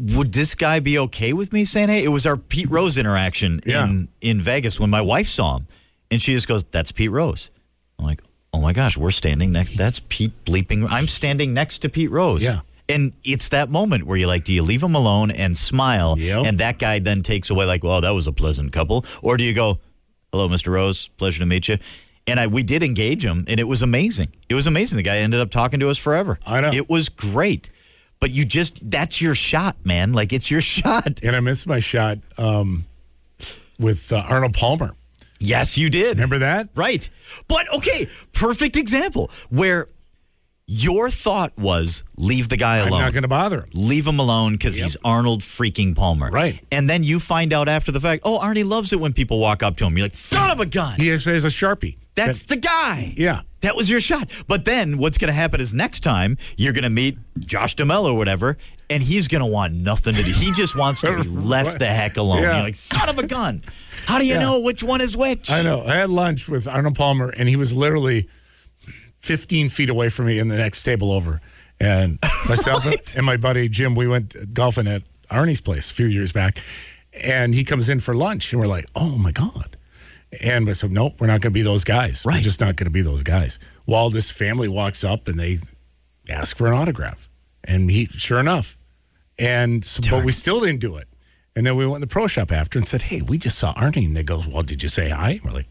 would 0.00 0.32
this 0.32 0.54
guy 0.54 0.80
be 0.80 0.98
okay 0.98 1.32
with 1.32 1.52
me 1.52 1.64
saying, 1.64 1.88
hey, 1.88 2.04
it 2.04 2.08
was 2.08 2.26
our 2.26 2.36
Pete 2.36 2.70
Rose 2.70 2.98
interaction 2.98 3.60
Yeah. 3.66 3.84
in, 3.84 4.08
in 4.20 4.42
Vegas 4.42 4.78
when 4.78 4.90
my 4.90 5.00
wife 5.00 5.28
saw 5.28 5.56
him. 5.56 5.66
And 6.10 6.20
she 6.20 6.34
just 6.34 6.46
goes, 6.46 6.62
that's 6.64 6.92
Pete 6.92 7.10
Rose. 7.10 7.50
I'm 7.98 8.04
like, 8.04 8.22
oh 8.52 8.60
my 8.60 8.72
gosh, 8.74 8.96
we're 8.98 9.10
standing 9.12 9.50
next. 9.50 9.76
That's 9.76 10.00
Pete 10.08 10.32
bleeping. 10.44 10.86
I'm 10.90 11.06
standing 11.06 11.54
next 11.54 11.78
to 11.78 11.88
Pete 11.88 12.10
Rose. 12.10 12.42
Yeah. 12.44 12.60
And 12.88 13.12
it's 13.24 13.48
that 13.48 13.70
moment 13.70 14.04
where 14.04 14.16
you're 14.16 14.28
like, 14.28 14.44
do 14.44 14.52
you 14.52 14.62
leave 14.62 14.82
him 14.82 14.94
alone 14.94 15.30
and 15.30 15.56
smile? 15.56 16.16
Yep. 16.18 16.44
And 16.44 16.58
that 16.58 16.78
guy 16.78 16.98
then 16.98 17.22
takes 17.22 17.48
away, 17.48 17.64
like, 17.64 17.82
well, 17.82 18.00
that 18.00 18.10
was 18.10 18.26
a 18.26 18.32
pleasant 18.32 18.72
couple. 18.72 19.06
Or 19.22 19.36
do 19.36 19.44
you 19.44 19.54
go, 19.54 19.78
hello, 20.32 20.48
Mr. 20.48 20.72
Rose, 20.72 21.08
pleasure 21.08 21.38
to 21.38 21.46
meet 21.46 21.68
you? 21.68 21.78
And 22.26 22.38
I, 22.40 22.46
we 22.46 22.62
did 22.62 22.82
engage 22.82 23.24
him, 23.24 23.44
and 23.48 23.60
it 23.60 23.64
was 23.64 23.82
amazing. 23.82 24.28
It 24.48 24.54
was 24.54 24.66
amazing. 24.66 24.96
The 24.96 25.02
guy 25.02 25.18
ended 25.18 25.40
up 25.40 25.50
talking 25.50 25.80
to 25.80 25.88
us 25.88 25.98
forever. 25.98 26.38
I 26.46 26.60
know. 26.60 26.70
It 26.72 26.88
was 26.88 27.08
great. 27.08 27.70
But 28.20 28.30
you 28.30 28.44
just, 28.44 28.90
that's 28.90 29.20
your 29.20 29.34
shot, 29.34 29.76
man. 29.84 30.12
Like, 30.12 30.32
it's 30.32 30.50
your 30.50 30.60
shot. 30.62 31.20
And 31.22 31.36
I 31.36 31.40
missed 31.40 31.66
my 31.66 31.80
shot 31.80 32.18
um, 32.38 32.84
with 33.78 34.12
uh, 34.12 34.24
Arnold 34.26 34.54
Palmer. 34.54 34.94
Yes, 35.40 35.76
you 35.76 35.90
did. 35.90 36.16
Remember 36.16 36.38
that? 36.38 36.68
Right. 36.74 37.08
But 37.48 37.70
okay, 37.74 38.08
perfect 38.32 38.76
example 38.76 39.30
where 39.50 39.88
your 40.66 41.10
thought 41.10 41.52
was 41.58 42.04
leave 42.16 42.48
the 42.48 42.56
guy 42.56 42.78
alone. 42.78 42.94
I'm 42.94 43.00
not 43.00 43.12
going 43.12 43.22
to 43.22 43.28
bother 43.28 43.60
him. 43.62 43.68
leave 43.74 44.06
him 44.06 44.18
alone 44.18 44.52
because 44.54 44.76
he's 44.76 44.96
Arnold 45.04 45.40
freaking 45.42 45.94
Palmer. 45.94 46.30
Right. 46.30 46.62
And 46.72 46.88
then 46.88 47.04
you 47.04 47.20
find 47.20 47.52
out 47.52 47.68
after 47.68 47.92
the 47.92 48.00
fact, 48.00 48.22
oh, 48.24 48.38
Arnie 48.38 48.64
loves 48.66 48.92
it 48.92 49.00
when 49.00 49.12
people 49.12 49.38
walk 49.38 49.62
up 49.62 49.76
to 49.78 49.84
him. 49.84 49.96
You're 49.98 50.06
like, 50.06 50.14
son 50.14 50.50
of 50.50 50.60
a 50.60 50.66
gun. 50.66 50.98
He 50.98 51.12
actually 51.12 51.34
has 51.34 51.44
a 51.44 51.48
Sharpie. 51.48 51.98
That's 52.14 52.42
That- 52.44 52.48
the 52.48 52.56
guy. 52.56 53.12
yeah. 53.16 53.42
That 53.60 53.76
was 53.76 53.88
your 53.88 53.98
shot. 54.00 54.30
But 54.46 54.66
then 54.66 54.98
what's 54.98 55.16
going 55.16 55.28
to 55.28 55.32
happen 55.34 55.58
is 55.60 55.72
next 55.72 56.00
time 56.00 56.36
you're 56.58 56.74
going 56.74 56.84
to 56.84 56.90
meet 56.90 57.16
Josh 57.38 57.74
Duhamel 57.76 58.06
or 58.06 58.14
whatever, 58.14 58.58
and 58.90 59.02
he's 59.02 59.26
going 59.26 59.40
to 59.40 59.46
want 59.46 59.72
nothing 59.72 60.12
to 60.14 60.22
do. 60.22 60.30
He 60.32 60.52
just 60.52 60.76
wants 60.76 61.00
to 61.00 61.16
be 61.22 61.28
left 61.28 61.78
the 61.78 61.86
heck 61.86 62.18
alone. 62.18 62.42
Yeah. 62.42 62.56
You're 62.56 62.62
like, 62.64 62.74
son 62.76 63.08
of 63.08 63.18
a 63.18 63.26
gun. 63.26 63.62
How 64.06 64.18
do 64.18 64.26
you 64.26 64.34
Yeah. 64.34 64.40
know 64.40 64.60
which 64.60 64.82
one 64.82 65.00
is 65.00 65.16
which? 65.16 65.50
I 65.50 65.62
know. 65.62 65.82
I 65.82 65.94
had 65.94 66.10
lunch 66.10 66.46
with 66.46 66.68
Arnold 66.68 66.94
Palmer, 66.96 67.30
and 67.30 67.48
he 67.48 67.56
was 67.56 67.72
literally 67.74 68.28
15 69.24 69.70
feet 69.70 69.88
away 69.88 70.08
from 70.08 70.26
me 70.26 70.38
in 70.38 70.48
the 70.48 70.56
next 70.56 70.82
table 70.82 71.10
over. 71.10 71.40
And 71.80 72.18
myself 72.48 72.86
and 73.16 73.26
my 73.26 73.36
buddy 73.36 73.68
Jim, 73.68 73.94
we 73.94 74.06
went 74.06 74.54
golfing 74.54 74.86
at 74.86 75.02
Arnie's 75.30 75.60
place 75.60 75.90
a 75.90 75.94
few 75.94 76.06
years 76.06 76.30
back. 76.30 76.58
And 77.22 77.54
he 77.54 77.64
comes 77.64 77.88
in 77.88 78.00
for 78.00 78.12
lunch, 78.12 78.52
and 78.52 78.60
we're 78.60 78.66
like, 78.66 78.86
oh 78.96 79.16
my 79.16 79.30
God. 79.30 79.76
And 80.42 80.68
I 80.68 80.72
said, 80.72 80.90
nope, 80.90 81.14
we're 81.20 81.28
not 81.28 81.40
going 81.40 81.52
to 81.52 81.54
be 81.54 81.62
those 81.62 81.84
guys. 81.84 82.24
We're 82.24 82.40
just 82.40 82.60
not 82.60 82.74
going 82.74 82.86
to 82.86 82.90
be 82.90 83.02
those 83.02 83.22
guys. 83.22 83.58
While 83.84 84.10
this 84.10 84.32
family 84.32 84.66
walks 84.66 85.04
up 85.04 85.28
and 85.28 85.38
they 85.38 85.58
ask 86.28 86.56
for 86.56 86.66
an 86.66 86.74
autograph. 86.74 87.30
And 87.62 87.90
he, 87.90 88.06
sure 88.06 88.40
enough. 88.40 88.76
And 89.38 89.84
so, 89.84 90.02
but 90.10 90.24
we 90.24 90.32
still 90.32 90.60
didn't 90.60 90.80
do 90.80 90.96
it. 90.96 91.06
And 91.56 91.64
then 91.64 91.76
we 91.76 91.86
went 91.86 91.96
in 91.96 92.00
the 92.00 92.06
pro 92.08 92.26
shop 92.26 92.50
after 92.50 92.78
and 92.78 92.86
said, 92.86 93.02
hey, 93.02 93.22
we 93.22 93.38
just 93.38 93.58
saw 93.58 93.72
Arnie. 93.74 94.06
And 94.06 94.16
they 94.16 94.24
goes, 94.24 94.46
well, 94.46 94.64
did 94.64 94.82
you 94.82 94.88
say 94.88 95.10
hi? 95.10 95.40
We're 95.44 95.52
like, 95.52 95.68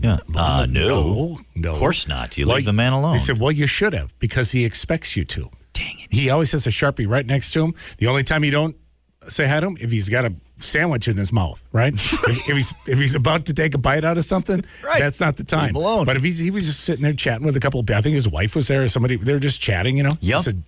Yeah. 0.00 0.18
Uh, 0.34 0.66
no. 0.68 0.88
no, 0.88 1.40
no. 1.54 1.72
Of 1.72 1.78
course 1.78 2.06
not. 2.06 2.36
You 2.38 2.46
Well, 2.46 2.56
leave 2.56 2.64
the 2.66 2.72
man 2.72 2.92
alone. 2.92 3.14
They 3.18 3.22
said, 3.22 3.40
well, 3.40 3.50
you 3.52 3.66
should 3.66 3.92
have 3.94 4.16
because 4.18 4.52
he 4.52 4.64
expects 4.64 5.16
you 5.16 5.24
to. 5.26 5.50
Dang 5.72 5.98
it. 6.00 6.12
He 6.12 6.30
always 6.30 6.52
has 6.52 6.66
a 6.66 6.70
Sharpie 6.70 7.08
right 7.08 7.26
next 7.26 7.52
to 7.52 7.64
him. 7.64 7.74
The 7.98 8.06
only 8.06 8.22
time 8.22 8.44
you 8.44 8.50
don't 8.50 8.76
say 9.28 9.46
hi 9.46 9.60
to 9.60 9.66
him 9.66 9.76
if 9.80 9.90
he's 9.90 10.08
got 10.08 10.24
a 10.24 10.32
sandwich 10.56 11.06
in 11.08 11.16
his 11.16 11.32
mouth, 11.32 11.64
right? 11.72 11.92
if, 11.96 12.48
if 12.48 12.56
he's 12.56 12.74
if 12.86 12.98
he's 12.98 13.14
about 13.14 13.46
to 13.46 13.54
take 13.54 13.74
a 13.74 13.78
bite 13.78 14.04
out 14.04 14.18
of 14.18 14.24
something, 14.24 14.64
Right. 14.84 14.98
that's 15.00 15.20
not 15.20 15.36
the 15.36 15.44
time. 15.44 15.76
alone. 15.76 16.04
But 16.04 16.16
if 16.16 16.22
he's 16.24 16.38
he 16.38 16.50
was 16.50 16.66
just 16.66 16.80
sitting 16.80 17.02
there 17.02 17.12
chatting 17.12 17.44
with 17.46 17.56
a 17.56 17.60
couple 17.60 17.78
of 17.80 17.90
I 17.90 18.00
think 18.00 18.14
his 18.14 18.28
wife 18.28 18.56
was 18.56 18.68
there 18.68 18.82
or 18.82 18.88
somebody 18.88 19.16
they 19.16 19.32
were 19.32 19.38
just 19.38 19.60
chatting, 19.60 19.96
you 19.96 20.02
know. 20.04 20.14
Yep. 20.20 20.36
He 20.38 20.42
said, 20.42 20.62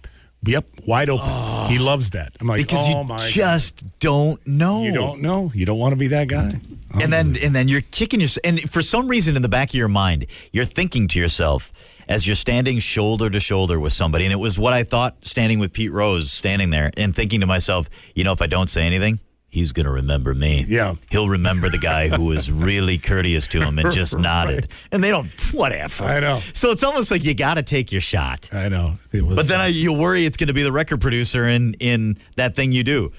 Yep, 0.44 0.64
wide 0.86 1.10
open. 1.10 1.28
He 1.70 1.78
loves 1.78 2.10
that. 2.10 2.32
I'm 2.40 2.46
like, 2.46 2.58
because 2.66 2.94
oh 2.94 3.02
you 3.02 3.30
just 3.30 3.98
don't 4.00 4.44
know. 4.46 4.82
You 4.84 4.92
don't 4.92 5.20
know. 5.20 5.52
You 5.54 5.66
don't 5.66 5.78
want 5.78 5.92
to 5.92 5.96
be 5.96 6.08
that 6.08 6.28
guy. 6.28 6.60
and 7.00 7.12
then 7.12 7.36
and 7.42 7.54
then 7.54 7.68
you're 7.68 7.82
kicking 7.82 8.20
yourself 8.20 8.40
and 8.44 8.68
for 8.68 8.82
some 8.82 9.06
reason 9.06 9.36
in 9.36 9.42
the 9.42 9.48
back 9.48 9.68
of 9.70 9.74
your 9.74 9.86
mind 9.86 10.26
you're 10.50 10.64
thinking 10.64 11.06
to 11.06 11.20
yourself 11.20 11.70
as 12.08 12.26
you're 12.26 12.34
standing 12.34 12.80
shoulder 12.80 13.30
to 13.30 13.38
shoulder 13.38 13.78
with 13.78 13.92
somebody 13.92 14.24
and 14.24 14.32
it 14.32 14.40
was 14.40 14.58
what 14.58 14.72
i 14.72 14.82
thought 14.82 15.14
standing 15.24 15.60
with 15.60 15.72
pete 15.72 15.92
rose 15.92 16.32
standing 16.32 16.70
there 16.70 16.90
and 16.96 17.14
thinking 17.14 17.38
to 17.40 17.46
myself 17.46 17.88
you 18.16 18.24
know 18.24 18.32
if 18.32 18.42
i 18.42 18.46
don't 18.48 18.68
say 18.70 18.82
anything 18.82 19.20
he's 19.50 19.72
going 19.72 19.86
to 19.86 19.92
remember 19.92 20.34
me 20.34 20.64
Yeah. 20.68 20.94
he'll 21.10 21.28
remember 21.28 21.68
the 21.68 21.78
guy 21.78 22.08
who 22.08 22.24
was 22.24 22.50
really 22.68 22.98
courteous 22.98 23.46
to 23.48 23.60
him 23.60 23.78
and 23.78 23.90
just 23.92 24.16
nodded 24.16 24.68
and 24.92 25.02
they 25.04 25.10
don't 25.10 25.28
whatever 25.52 26.04
I 26.04 26.20
know. 26.20 26.40
so 26.54 26.70
it's 26.70 26.82
almost 26.82 27.10
like 27.10 27.24
you 27.24 27.34
got 27.34 27.54
to 27.54 27.62
take 27.62 27.90
your 27.92 28.00
shot 28.00 28.48
I 28.52 28.68
know. 28.68 28.98
It 29.12 29.22
was, 29.26 29.36
but 29.36 29.48
then 29.48 29.60
I, 29.60 29.66
you 29.66 29.92
worry 29.92 30.24
it's 30.24 30.36
going 30.36 30.48
to 30.48 30.54
be 30.54 30.62
the 30.62 30.72
record 30.72 31.00
producer 31.00 31.46
in 31.48 31.74
in 31.80 32.16
that 32.36 32.54
thing 32.54 32.72
you 32.72 32.82
do, 32.84 33.12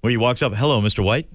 where 0.00 0.10
he 0.10 0.16
walks 0.16 0.42
up, 0.42 0.54
"Hello, 0.54 0.80
Mr. 0.80 1.02
White," 1.04 1.28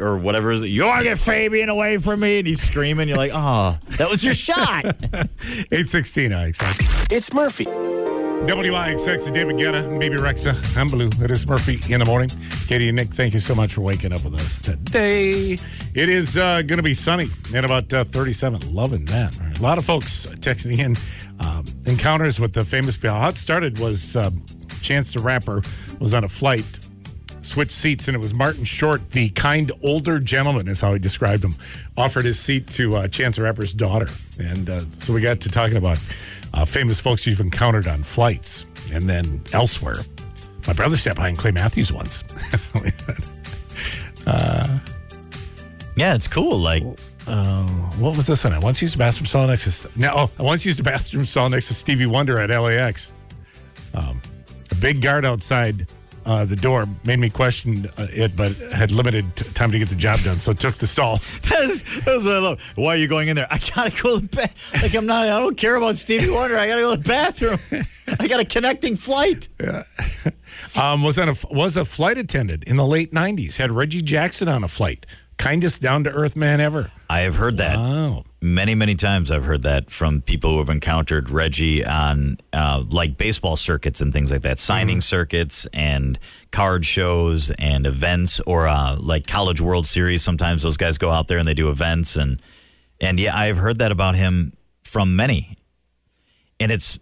or 0.00 0.16
whatever 0.18 0.50
is 0.50 0.62
it. 0.62 0.68
You 0.68 0.84
want 0.86 0.98
to 0.98 1.04
get 1.04 1.18
Fabian 1.18 1.68
away 1.68 1.98
from 1.98 2.20
me? 2.20 2.38
And 2.38 2.46
he's 2.48 2.60
screaming. 2.60 3.08
You're 3.08 3.16
like, 3.16 3.30
"Oh, 3.34 3.78
that 3.98 4.10
was 4.10 4.22
your 4.24 4.34
shot." 4.34 4.84
816 5.12 6.30
IXX. 6.30 7.12
It's 7.12 7.32
Murphy. 7.32 7.66
WIXX, 8.46 9.32
David 9.32 9.56
Guetta 9.56 9.98
Bebe 9.98 10.16
Rexha. 10.16 10.54
I'm 10.76 10.88
Blue. 10.88 11.08
It 11.22 11.30
is 11.30 11.46
Murphy 11.46 11.92
in 11.92 11.98
the 11.98 12.06
morning. 12.06 12.30
Katie 12.66 12.88
and 12.88 12.96
Nick, 12.96 13.08
thank 13.08 13.34
you 13.34 13.40
so 13.40 13.54
much 13.54 13.74
for 13.74 13.80
waking 13.80 14.12
up 14.12 14.24
with 14.24 14.34
us 14.34 14.60
today. 14.60 15.58
It 15.94 16.08
is 16.08 16.36
uh, 16.36 16.62
going 16.62 16.78
to 16.78 16.82
be 16.82 16.94
sunny 16.94 17.28
at 17.54 17.64
about 17.64 17.92
uh, 17.92 18.04
37. 18.04 18.74
Loving 18.74 19.04
that. 19.06 19.38
A 19.58 19.62
lot 19.62 19.78
of 19.78 19.84
folks 19.84 20.26
texting 20.26 20.78
in 20.78 20.96
um, 21.46 21.64
encounters 21.86 22.40
with 22.40 22.52
the 22.52 22.64
famous 22.64 22.96
How 22.96 23.28
it 23.28 23.36
started 23.36 23.78
was 23.78 24.16
um, 24.16 24.44
Chance 24.82 25.12
the 25.12 25.20
Rapper 25.20 25.62
was 25.98 26.14
on 26.14 26.24
a 26.24 26.28
flight 26.28 26.64
switched 27.48 27.72
seats, 27.72 28.08
and 28.08 28.14
it 28.14 28.20
was 28.20 28.34
Martin 28.34 28.64
Short, 28.64 29.10
the 29.10 29.30
kind 29.30 29.72
older 29.82 30.20
gentleman, 30.20 30.68
is 30.68 30.80
how 30.80 30.92
he 30.92 30.98
described 30.98 31.42
him, 31.42 31.56
offered 31.96 32.24
his 32.24 32.38
seat 32.38 32.68
to 32.68 32.96
uh, 32.96 33.08
Chance 33.08 33.36
the 33.36 33.42
Rapper's 33.42 33.72
daughter. 33.72 34.08
And 34.38 34.68
uh, 34.68 34.80
so 34.90 35.12
we 35.12 35.20
got 35.20 35.40
to 35.40 35.48
talking 35.48 35.76
about 35.76 35.98
uh, 36.54 36.64
famous 36.64 37.00
folks 37.00 37.26
you've 37.26 37.40
encountered 37.40 37.86
on 37.86 38.02
flights 38.02 38.66
and 38.92 39.08
then 39.08 39.42
elsewhere. 39.52 39.98
My 40.66 40.72
brother 40.72 40.96
sat 40.96 41.16
behind 41.16 41.38
Clay 41.38 41.50
Matthews 41.50 41.92
once. 41.92 42.24
yeah, 45.96 46.14
it's 46.14 46.28
cool. 46.28 46.58
Like, 46.58 46.82
what 47.98 48.16
was 48.16 48.26
this 48.26 48.44
one? 48.44 48.52
I 48.52 48.58
once 48.58 48.80
used 48.82 48.94
a 48.94 48.98
bathroom 48.98 49.26
stall 49.26 49.46
next 49.46 49.82
to 49.82 49.90
no, 49.96 50.12
oh, 50.14 50.30
I 50.38 50.42
once 50.42 50.64
used 50.66 50.80
a 50.80 50.82
bathroom 50.82 51.24
stall 51.24 51.48
next 51.48 51.68
to 51.68 51.74
Stevie 51.74 52.06
Wonder 52.06 52.38
at 52.38 52.50
LAX. 52.50 53.12
Um, 53.94 54.20
a 54.70 54.74
big 54.76 55.00
guard 55.00 55.24
outside 55.24 55.86
uh, 56.24 56.44
the 56.44 56.56
door 56.56 56.86
made 57.04 57.18
me 57.18 57.30
question 57.30 57.86
uh, 57.96 58.06
it, 58.10 58.36
but 58.36 58.52
had 58.72 58.92
limited 58.92 59.34
t- 59.36 59.44
time 59.52 59.70
to 59.72 59.78
get 59.78 59.88
the 59.88 59.94
job 59.94 60.20
done, 60.20 60.38
so 60.38 60.52
took 60.52 60.76
the 60.78 60.86
stall. 60.86 61.16
that's, 61.48 61.82
that's 62.04 62.24
what 62.24 62.36
I 62.36 62.38
love. 62.38 62.62
Why 62.76 62.94
are 62.94 62.96
you 62.96 63.08
going 63.08 63.28
in 63.28 63.36
there? 63.36 63.46
I 63.50 63.58
gotta 63.58 63.90
go 64.02 64.18
to 64.18 64.26
the 64.26 64.36
bath. 64.36 64.82
Like, 64.82 64.94
I'm 64.94 65.06
not. 65.06 65.26
I 65.26 65.40
don't 65.40 65.56
care 65.56 65.76
about 65.76 65.96
Stevie 65.96 66.30
Wonder. 66.30 66.58
I 66.58 66.68
gotta 66.68 66.82
go 66.82 66.96
to 66.96 67.02
the 67.02 67.08
bathroom. 67.08 67.84
I 68.20 68.28
got 68.28 68.40
a 68.40 68.44
connecting 68.44 68.96
flight. 68.96 69.48
Um, 70.76 71.02
was 71.02 71.18
on 71.18 71.28
a 71.28 71.34
was 71.50 71.76
a 71.76 71.84
flight 71.84 72.18
attendant 72.18 72.64
in 72.64 72.76
the 72.76 72.86
late 72.86 73.12
'90s. 73.12 73.56
Had 73.56 73.70
Reggie 73.70 74.02
Jackson 74.02 74.48
on 74.48 74.64
a 74.64 74.68
flight. 74.68 75.06
Kindest 75.36 75.80
down 75.80 76.04
to 76.04 76.10
earth 76.10 76.36
man 76.36 76.60
ever. 76.60 76.90
I 77.10 77.20
have 77.20 77.36
heard 77.36 77.56
that. 77.56 77.76
Oh, 77.76 78.24
Many, 78.40 78.76
many 78.76 78.94
times 78.94 79.30
I've 79.32 79.44
heard 79.44 79.62
that 79.64 79.90
from 79.90 80.20
people 80.22 80.52
who 80.52 80.58
have 80.58 80.68
encountered 80.68 81.28
Reggie 81.30 81.84
on 81.84 82.38
uh, 82.52 82.84
like 82.88 83.16
baseball 83.16 83.56
circuits 83.56 84.00
and 84.00 84.12
things 84.12 84.30
like 84.30 84.42
that, 84.42 84.60
signing 84.60 85.00
circuits 85.00 85.66
and 85.74 86.18
card 86.52 86.86
shows 86.86 87.50
and 87.58 87.84
events, 87.84 88.38
or 88.46 88.68
uh, 88.68 88.96
like 89.00 89.26
College 89.26 89.60
World 89.60 89.86
Series. 89.86 90.22
Sometimes 90.22 90.62
those 90.62 90.76
guys 90.76 90.98
go 90.98 91.10
out 91.10 91.26
there 91.26 91.38
and 91.38 91.48
they 91.48 91.54
do 91.54 91.68
events, 91.68 92.14
and 92.16 92.40
and 93.00 93.18
yeah, 93.18 93.36
I've 93.36 93.56
heard 93.56 93.78
that 93.80 93.90
about 93.90 94.14
him 94.14 94.52
from 94.84 95.16
many, 95.16 95.56
and 96.60 96.70
it's, 96.70 96.98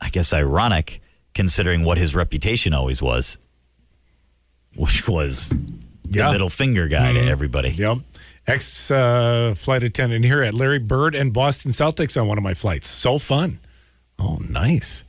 I 0.00 0.08
guess, 0.08 0.32
ironic 0.32 1.00
considering 1.32 1.84
what 1.84 1.96
his 1.98 2.12
reputation 2.16 2.74
always 2.74 3.00
was, 3.00 3.38
which 4.74 5.06
was 5.06 5.50
the 5.50 6.18
Yeah. 6.18 6.32
middle 6.32 6.50
finger 6.50 6.88
guy 6.88 7.12
to 7.12 7.20
everybody. 7.20 7.70
yep. 7.70 7.98
Ex 8.46 8.90
uh, 8.90 9.54
flight 9.56 9.82
attendant 9.82 10.24
here 10.24 10.42
at 10.42 10.54
Larry 10.54 10.78
Bird 10.78 11.14
and 11.14 11.32
Boston 11.32 11.70
Celtics 11.70 12.20
on 12.20 12.28
one 12.28 12.36
of 12.38 12.44
my 12.44 12.54
flights. 12.54 12.88
So 12.88 13.18
fun. 13.18 13.58
Oh, 14.18 14.38
nice. 14.48 15.04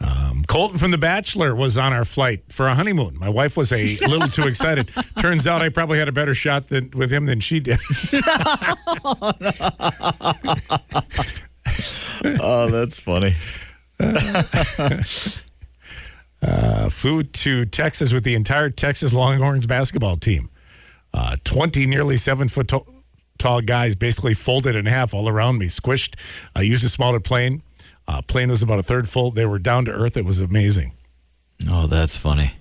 Um, 0.00 0.44
Colton 0.46 0.78
from 0.78 0.90
The 0.90 0.98
Bachelor 0.98 1.54
was 1.54 1.78
on 1.78 1.92
our 1.92 2.04
flight 2.04 2.44
for 2.50 2.66
a 2.66 2.74
honeymoon. 2.74 3.18
My 3.18 3.28
wife 3.28 3.56
was 3.56 3.72
a 3.72 3.96
little 4.06 4.28
too 4.28 4.46
excited. 4.46 4.90
Turns 5.20 5.46
out 5.46 5.62
I 5.62 5.70
probably 5.70 5.98
had 5.98 6.08
a 6.08 6.12
better 6.12 6.34
shot 6.34 6.68
than, 6.68 6.90
with 6.94 7.10
him 7.10 7.26
than 7.26 7.40
she 7.40 7.60
did. 7.60 7.78
Oh, 12.40 12.70
that's 12.70 12.98
funny. 12.98 13.36
uh, 16.42 16.88
food 16.88 17.32
to 17.34 17.66
Texas 17.66 18.12
with 18.12 18.24
the 18.24 18.34
entire 18.34 18.70
Texas 18.70 19.12
Longhorns 19.12 19.66
basketball 19.66 20.16
team. 20.16 20.50
Uh, 21.16 21.36
20 21.44 21.86
nearly 21.86 22.18
seven 22.18 22.46
foot 22.46 22.70
tall 23.38 23.60
guys 23.62 23.94
basically 23.94 24.34
folded 24.34 24.76
in 24.76 24.84
half 24.84 25.14
all 25.14 25.30
around 25.30 25.56
me, 25.56 25.64
squished. 25.66 26.14
I 26.54 26.60
used 26.60 26.84
a 26.84 26.90
smaller 26.90 27.20
plane. 27.20 27.62
Uh, 28.06 28.20
plane 28.20 28.50
was 28.50 28.62
about 28.62 28.78
a 28.78 28.82
third 28.82 29.08
full. 29.08 29.30
They 29.30 29.46
were 29.46 29.58
down 29.58 29.86
to 29.86 29.90
earth. 29.90 30.18
It 30.18 30.26
was 30.26 30.42
amazing. 30.42 30.92
Oh, 31.68 31.86
that's 31.86 32.16
funny. 32.18 32.52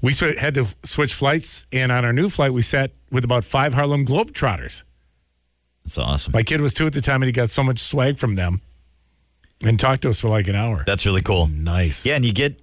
We 0.00 0.12
sw- 0.12 0.38
had 0.38 0.54
to 0.54 0.66
switch 0.84 1.14
flights, 1.14 1.66
and 1.72 1.90
on 1.90 2.04
our 2.04 2.12
new 2.12 2.28
flight, 2.30 2.52
we 2.52 2.62
sat 2.62 2.92
with 3.10 3.24
about 3.24 3.42
five 3.42 3.74
Harlem 3.74 4.06
Globetrotters. 4.06 4.84
That's 5.84 5.98
awesome. 5.98 6.32
My 6.32 6.44
kid 6.44 6.60
was 6.60 6.72
two 6.72 6.86
at 6.86 6.92
the 6.92 7.00
time, 7.00 7.22
and 7.22 7.26
he 7.26 7.32
got 7.32 7.50
so 7.50 7.64
much 7.64 7.80
swag 7.80 8.18
from 8.18 8.36
them 8.36 8.60
and 9.64 9.80
talked 9.80 10.02
to 10.02 10.10
us 10.10 10.20
for 10.20 10.28
like 10.28 10.46
an 10.46 10.54
hour. 10.54 10.84
That's 10.86 11.04
really 11.06 11.22
cool. 11.22 11.48
nice. 11.48 12.06
Yeah, 12.06 12.14
and 12.14 12.24
you 12.24 12.32
get, 12.32 12.60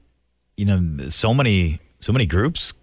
you 0.56 0.66
know, 0.66 1.10
so 1.10 1.34
many 1.34 1.80
so 2.00 2.14
many 2.14 2.26
groups 2.26 2.74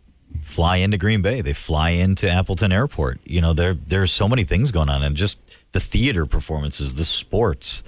fly 0.43 0.77
into 0.77 0.97
Green 0.99 1.23
Bay. 1.23 1.41
They 1.41 1.53
fly 1.53 1.91
into 1.91 2.31
Appleton 2.31 2.73
Airport. 2.73 3.21
You 3.25 3.41
know, 3.41 3.53
there 3.53 3.75
there's 3.75 4.13
so 4.13 4.29
many 4.29 4.45
things 4.45 4.71
going 4.71 4.89
on, 4.89 5.03
and 5.03 5.17
just 5.17 5.39
the 5.73 5.81
theater 5.81 6.27
performances, 6.27 6.97
the 6.97 7.05
sports, 7.05 7.83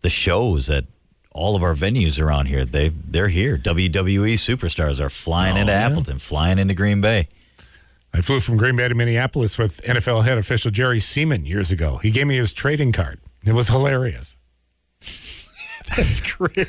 the 0.00 0.10
shows 0.10 0.68
at 0.70 0.84
all 1.32 1.54
of 1.56 1.62
our 1.62 1.74
venues 1.74 2.20
around 2.20 2.46
here. 2.46 2.64
They 2.64 2.88
they're 2.88 3.28
here. 3.28 3.58
WWE 3.58 4.34
superstars 4.34 5.00
are 5.00 5.10
flying 5.10 5.56
Oh, 5.56 5.60
into 5.60 5.72
yeah. 5.72 5.86
Appleton, 5.86 6.18
flying 6.18 6.58
into 6.58 6.74
Green 6.74 7.00
Bay. 7.00 7.28
I 8.14 8.22
flew 8.22 8.40
from 8.40 8.56
Green 8.56 8.76
Bay 8.76 8.88
to 8.88 8.94
Minneapolis 8.94 9.58
with 9.58 9.82
NFL 9.82 10.24
head 10.24 10.38
official 10.38 10.70
Jerry 10.70 10.98
Seeman 11.00 11.44
years 11.44 11.70
ago. 11.70 11.98
He 11.98 12.10
gave 12.10 12.26
me 12.26 12.36
his 12.36 12.52
trading 12.54 12.90
card. 12.92 13.20
It 13.44 13.52
was 13.52 13.68
hilarious. 13.68 14.36
That's 15.96 16.20
great. 16.20 16.68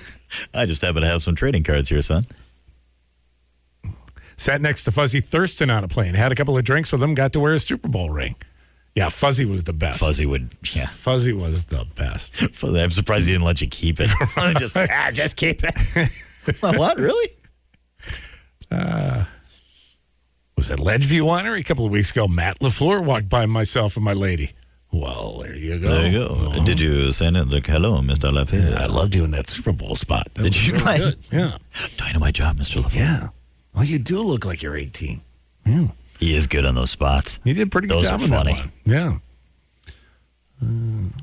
I 0.53 0.65
just 0.65 0.81
happen 0.81 1.01
to 1.01 1.07
have 1.07 1.23
some 1.23 1.35
trading 1.35 1.63
cards 1.63 1.89
here, 1.89 2.01
son. 2.01 2.25
Sat 4.37 4.61
next 4.61 4.83
to 4.83 4.91
Fuzzy 4.91 5.19
Thurston 5.19 5.69
on 5.69 5.83
a 5.83 5.87
plane. 5.87 6.13
Had 6.13 6.31
a 6.31 6.35
couple 6.35 6.57
of 6.57 6.63
drinks 6.63 6.91
with 6.91 7.01
him. 7.01 7.15
Got 7.15 7.33
to 7.33 7.39
wear 7.39 7.53
his 7.53 7.65
Super 7.65 7.87
Bowl 7.87 8.11
ring. 8.11 8.35
Yeah, 8.95 9.09
Fuzzy 9.09 9.45
was 9.45 9.63
the 9.63 9.73
best. 9.73 9.99
Fuzzy 9.99 10.25
would, 10.25 10.55
yeah. 10.71 10.87
Fuzzy 10.87 11.33
was 11.33 11.65
the 11.65 11.85
best. 11.95 12.35
Fuzzy, 12.53 12.81
I'm 12.81 12.91
surprised 12.91 13.27
he 13.27 13.33
didn't 13.33 13.45
let 13.45 13.61
you 13.61 13.67
keep 13.67 13.99
it. 13.99 14.09
just, 14.57 14.75
ah, 14.77 15.09
just 15.11 15.35
keep 15.35 15.61
it. 15.63 15.75
what? 16.61 16.97
Really? 16.97 17.29
Was 20.55 20.71
at 20.71 20.79
Ledgeview 20.79 21.21
Winery 21.21 21.59
a 21.59 21.63
couple 21.63 21.85
of 21.85 21.91
weeks 21.91 22.09
ago. 22.11 22.27
Matt 22.27 22.59
LaFleur 22.59 23.03
walked 23.03 23.29
by 23.29 23.45
myself 23.45 23.95
and 23.95 24.03
my 24.03 24.13
lady. 24.13 24.53
Well, 24.91 25.39
there 25.39 25.55
you 25.55 25.77
go. 25.77 25.89
There 25.89 26.07
you 26.07 26.19
go. 26.19 26.63
Did 26.65 26.81
you 26.81 27.11
send 27.11 27.37
it 27.37 27.49
like, 27.49 27.67
hello, 27.67 28.01
Mr. 28.01 28.33
Lafayette? 28.33 28.73
I 28.73 28.85
loved 28.87 29.11
doing 29.11 29.31
that 29.31 29.47
Super 29.47 29.71
Bowl 29.71 29.95
spot. 29.95 30.29
That 30.33 30.43
Did 30.43 30.65
you 30.65 30.73
really. 30.73 31.15
Yeah. 31.31 31.57
Dynamite 31.97 32.33
job, 32.33 32.57
Mr. 32.57 32.81
Lafayette. 32.81 33.05
Yeah. 33.05 33.27
Well, 33.77 33.85
you 33.85 33.99
do 33.99 34.19
look 34.23 34.43
like 34.43 34.63
you're 34.63 34.75
18. 34.75 35.21
Yeah. 35.67 35.87
He 36.19 36.35
is 36.35 36.47
good 36.47 36.65
on 36.65 36.73
those 36.73 36.89
spots. 36.89 37.39
He 37.43 37.53
did 37.53 37.67
a 37.67 37.69
pretty 37.69 37.87
good 37.87 37.97
Those 37.97 38.09
job 38.09 38.21
are 38.21 38.23
on 38.23 38.29
that 38.31 38.37
funny. 38.37 38.53
one. 38.53 38.71
Yeah. 38.85 39.17
Uh, 40.59 41.21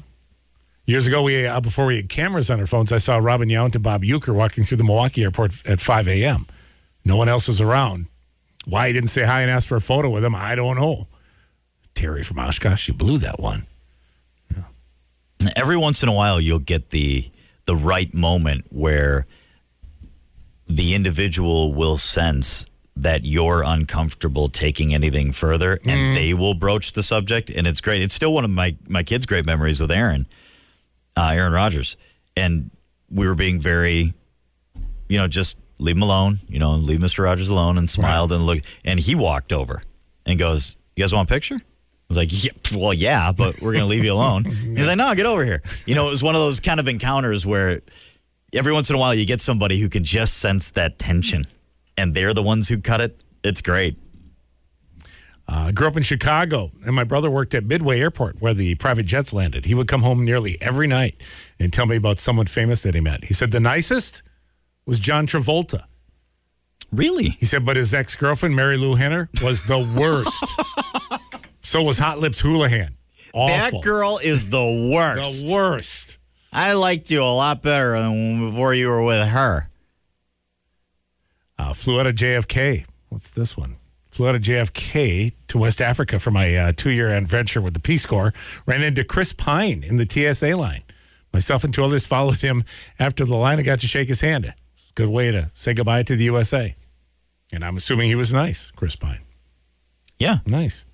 years 0.86 1.08
ago, 1.08 1.22
we 1.22 1.46
uh, 1.48 1.58
before 1.58 1.86
we 1.86 1.96
had 1.96 2.08
cameras 2.08 2.50
on 2.50 2.60
our 2.60 2.66
phones, 2.68 2.92
I 2.92 2.98
saw 2.98 3.16
Robin 3.18 3.48
Yount 3.48 3.74
and 3.74 3.82
Bob 3.82 4.02
Uecker 4.02 4.32
walking 4.32 4.62
through 4.62 4.76
the 4.76 4.84
Milwaukee 4.84 5.24
airport 5.24 5.66
at 5.66 5.80
5 5.80 6.06
a.m. 6.06 6.46
No 7.04 7.16
one 7.16 7.28
else 7.28 7.48
was 7.48 7.60
around. 7.60 8.06
Why 8.66 8.86
he 8.86 8.92
didn't 8.92 9.10
say 9.10 9.24
hi 9.24 9.40
and 9.42 9.50
ask 9.50 9.66
for 9.66 9.74
a 9.76 9.80
photo 9.80 10.08
with 10.08 10.24
him, 10.24 10.36
I 10.36 10.54
don't 10.54 10.76
know. 10.76 11.08
Terry 11.96 12.22
from 12.22 12.38
Oshkosh, 12.38 12.86
you 12.86 12.94
blew 12.94 13.18
that 13.18 13.40
one. 13.40 13.66
Yeah. 14.54 15.48
Every 15.56 15.76
once 15.76 16.04
in 16.04 16.08
a 16.08 16.12
while, 16.12 16.40
you'll 16.40 16.60
get 16.60 16.90
the 16.90 17.30
the 17.66 17.74
right 17.74 18.14
moment 18.14 18.66
where 18.70 19.26
the 20.68 20.94
individual 20.94 21.74
will 21.74 21.96
sense 21.96 22.66
that 22.96 23.24
you're 23.24 23.62
uncomfortable 23.62 24.48
taking 24.48 24.94
anything 24.94 25.32
further, 25.32 25.78
and 25.86 26.16
they 26.16 26.32
will 26.32 26.54
broach 26.54 26.92
the 26.92 27.02
subject, 27.02 27.50
and 27.50 27.66
it's 27.66 27.80
great. 27.80 28.02
It's 28.02 28.14
still 28.14 28.32
one 28.32 28.44
of 28.44 28.50
my 28.50 28.76
my 28.88 29.02
kids' 29.02 29.26
great 29.26 29.44
memories 29.44 29.80
with 29.80 29.90
Aaron, 29.90 30.26
uh, 31.16 31.32
Aaron 31.34 31.52
Rodgers, 31.52 31.96
and 32.36 32.70
we 33.10 33.26
were 33.26 33.34
being 33.34 33.58
very, 33.58 34.14
you 35.08 35.18
know, 35.18 35.26
just 35.28 35.56
leave 35.78 35.96
him 35.96 36.02
alone, 36.02 36.40
you 36.48 36.58
know, 36.58 36.72
leave 36.72 37.00
Mr. 37.00 37.24
Rogers 37.24 37.48
alone 37.48 37.78
and 37.78 37.88
smiled 37.88 38.32
and 38.32 38.46
looked. 38.46 38.64
And 38.84 38.98
he 39.00 39.14
walked 39.14 39.52
over 39.52 39.82
and 40.26 40.38
goes, 40.38 40.76
You 40.96 41.02
guys 41.02 41.12
want 41.12 41.28
a 41.28 41.32
picture? 41.32 41.56
I 41.56 42.06
was 42.08 42.16
like, 42.18 42.44
yeah, 42.44 42.52
well, 42.74 42.92
yeah, 42.92 43.32
but 43.32 43.62
we're 43.62 43.72
going 43.72 43.82
to 43.82 43.88
leave 43.88 44.04
you 44.04 44.12
alone. 44.12 44.44
He's 44.76 44.86
like, 44.86 44.98
no, 44.98 45.14
get 45.14 45.24
over 45.24 45.42
here. 45.42 45.62
You 45.86 45.94
know, 45.94 46.06
it 46.08 46.10
was 46.10 46.22
one 46.22 46.34
of 46.34 46.42
those 46.42 46.60
kind 46.60 46.78
of 46.78 46.86
encounters 46.86 47.46
where 47.46 47.80
every 48.54 48.72
once 48.72 48.88
in 48.88 48.96
a 48.96 48.98
while 48.98 49.14
you 49.14 49.26
get 49.26 49.40
somebody 49.40 49.80
who 49.80 49.88
can 49.88 50.04
just 50.04 50.38
sense 50.38 50.70
that 50.72 50.98
tension 50.98 51.44
and 51.96 52.14
they're 52.14 52.34
the 52.34 52.42
ones 52.42 52.68
who 52.68 52.80
cut 52.80 53.00
it. 53.00 53.20
It's 53.42 53.60
great. 53.60 53.98
I 55.46 55.68
uh, 55.68 55.72
grew 55.72 55.86
up 55.86 55.96
in 55.96 56.02
Chicago, 56.02 56.72
and 56.86 56.94
my 56.94 57.04
brother 57.04 57.30
worked 57.30 57.54
at 57.54 57.64
Midway 57.64 58.00
Airport 58.00 58.40
where 58.40 58.54
the 58.54 58.76
private 58.76 59.04
jets 59.04 59.34
landed. 59.34 59.66
He 59.66 59.74
would 59.74 59.88
come 59.88 60.02
home 60.02 60.24
nearly 60.24 60.56
every 60.62 60.86
night 60.86 61.20
and 61.58 61.70
tell 61.70 61.84
me 61.84 61.96
about 61.96 62.18
someone 62.18 62.46
famous 62.46 62.82
that 62.82 62.94
he 62.94 63.00
met. 63.00 63.24
He 63.24 63.34
said 63.34 63.50
the 63.50 63.60
nicest 63.60 64.22
was 64.86 64.98
John 64.98 65.26
Travolta. 65.26 65.84
Really? 66.90 67.30
He 67.40 67.46
said, 67.46 67.66
but 67.66 67.76
his 67.76 67.92
ex 67.92 68.14
girlfriend, 68.14 68.54
Marilu 68.54 68.96
Henner, 68.96 69.28
was 69.42 69.64
the 69.64 69.78
worst. 69.98 70.44
so 71.62 71.82
was 71.82 71.98
Hot 71.98 72.20
Lips 72.20 72.40
Houlihan. 72.40 72.96
Awful. 73.34 73.80
That 73.80 73.84
girl 73.84 74.18
is 74.22 74.48
the 74.48 74.90
worst. 74.92 75.46
The 75.46 75.52
worst. 75.52 76.18
I 76.54 76.74
liked 76.74 77.10
you 77.10 77.20
a 77.22 77.34
lot 77.34 77.62
better 77.62 77.98
than 77.98 78.48
before 78.50 78.74
you 78.74 78.86
were 78.88 79.02
with 79.02 79.26
her. 79.28 79.68
Uh, 81.58 81.72
flew 81.72 81.98
out 81.98 82.06
of 82.06 82.14
JFK. 82.14 82.86
What's 83.08 83.32
this 83.32 83.56
one? 83.56 83.76
Flew 84.10 84.28
out 84.28 84.36
of 84.36 84.42
JFK 84.42 85.32
to 85.48 85.58
West 85.58 85.80
Africa 85.80 86.20
for 86.20 86.30
my 86.30 86.54
uh, 86.54 86.72
two 86.76 86.90
year 86.90 87.10
adventure 87.10 87.60
with 87.60 87.74
the 87.74 87.80
Peace 87.80 88.06
Corps. 88.06 88.32
Ran 88.66 88.82
into 88.82 89.02
Chris 89.02 89.32
Pine 89.32 89.82
in 89.82 89.96
the 89.96 90.06
TSA 90.08 90.56
line. 90.56 90.82
Myself 91.32 91.64
and 91.64 91.74
two 91.74 91.82
others 91.82 92.06
followed 92.06 92.40
him 92.40 92.62
after 93.00 93.24
the 93.24 93.34
line. 93.34 93.58
I 93.58 93.62
got 93.62 93.80
to 93.80 93.88
shake 93.88 94.06
his 94.06 94.20
hand. 94.20 94.54
Good 94.94 95.08
way 95.08 95.32
to 95.32 95.50
say 95.54 95.74
goodbye 95.74 96.04
to 96.04 96.14
the 96.14 96.24
USA. 96.24 96.76
And 97.52 97.64
I'm 97.64 97.76
assuming 97.76 98.08
he 98.08 98.14
was 98.14 98.32
nice, 98.32 98.70
Chris 98.76 98.94
Pine. 98.94 99.22
Yeah. 100.20 100.38
Nice. 100.46 100.84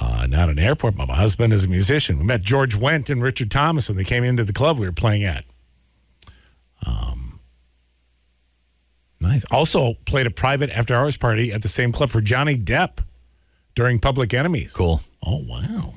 Uh, 0.00 0.26
not 0.26 0.48
an 0.48 0.58
airport, 0.58 0.96
but 0.96 1.08
my 1.08 1.14
husband 1.14 1.52
is 1.52 1.64
a 1.64 1.68
musician. 1.68 2.18
We 2.18 2.24
met 2.24 2.40
George 2.40 2.74
Wendt 2.74 3.10
and 3.10 3.22
Richard 3.22 3.50
Thomas 3.50 3.86
when 3.88 3.98
they 3.98 4.04
came 4.04 4.24
into 4.24 4.44
the 4.44 4.52
club 4.52 4.78
we 4.78 4.86
were 4.86 4.92
playing 4.92 5.24
at. 5.24 5.44
Um, 6.86 7.38
nice. 9.20 9.44
Also 9.50 9.94
played 10.06 10.26
a 10.26 10.30
private 10.30 10.70
after 10.70 10.94
hours 10.94 11.18
party 11.18 11.52
at 11.52 11.60
the 11.60 11.68
same 11.68 11.92
club 11.92 12.08
for 12.08 12.22
Johnny 12.22 12.56
Depp 12.56 13.00
during 13.74 13.98
Public 13.98 14.32
Enemies. 14.32 14.72
Cool. 14.72 15.02
Oh 15.24 15.44
wow. 15.46 15.94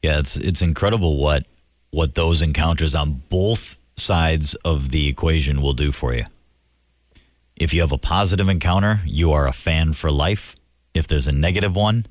Yeah, 0.00 0.18
it's 0.18 0.36
it's 0.36 0.62
incredible 0.62 1.18
what 1.18 1.46
what 1.90 2.14
those 2.14 2.40
encounters 2.40 2.94
on 2.94 3.22
both 3.28 3.76
sides 3.96 4.54
of 4.64 4.88
the 4.88 5.08
equation 5.08 5.60
will 5.60 5.74
do 5.74 5.92
for 5.92 6.14
you. 6.14 6.24
If 7.54 7.74
you 7.74 7.82
have 7.82 7.92
a 7.92 7.98
positive 7.98 8.48
encounter, 8.48 9.02
you 9.04 9.30
are 9.32 9.46
a 9.46 9.52
fan 9.52 9.92
for 9.92 10.10
life. 10.10 10.56
If 10.94 11.08
there's 11.08 11.26
a 11.26 11.32
negative 11.32 11.74
one, 11.74 12.06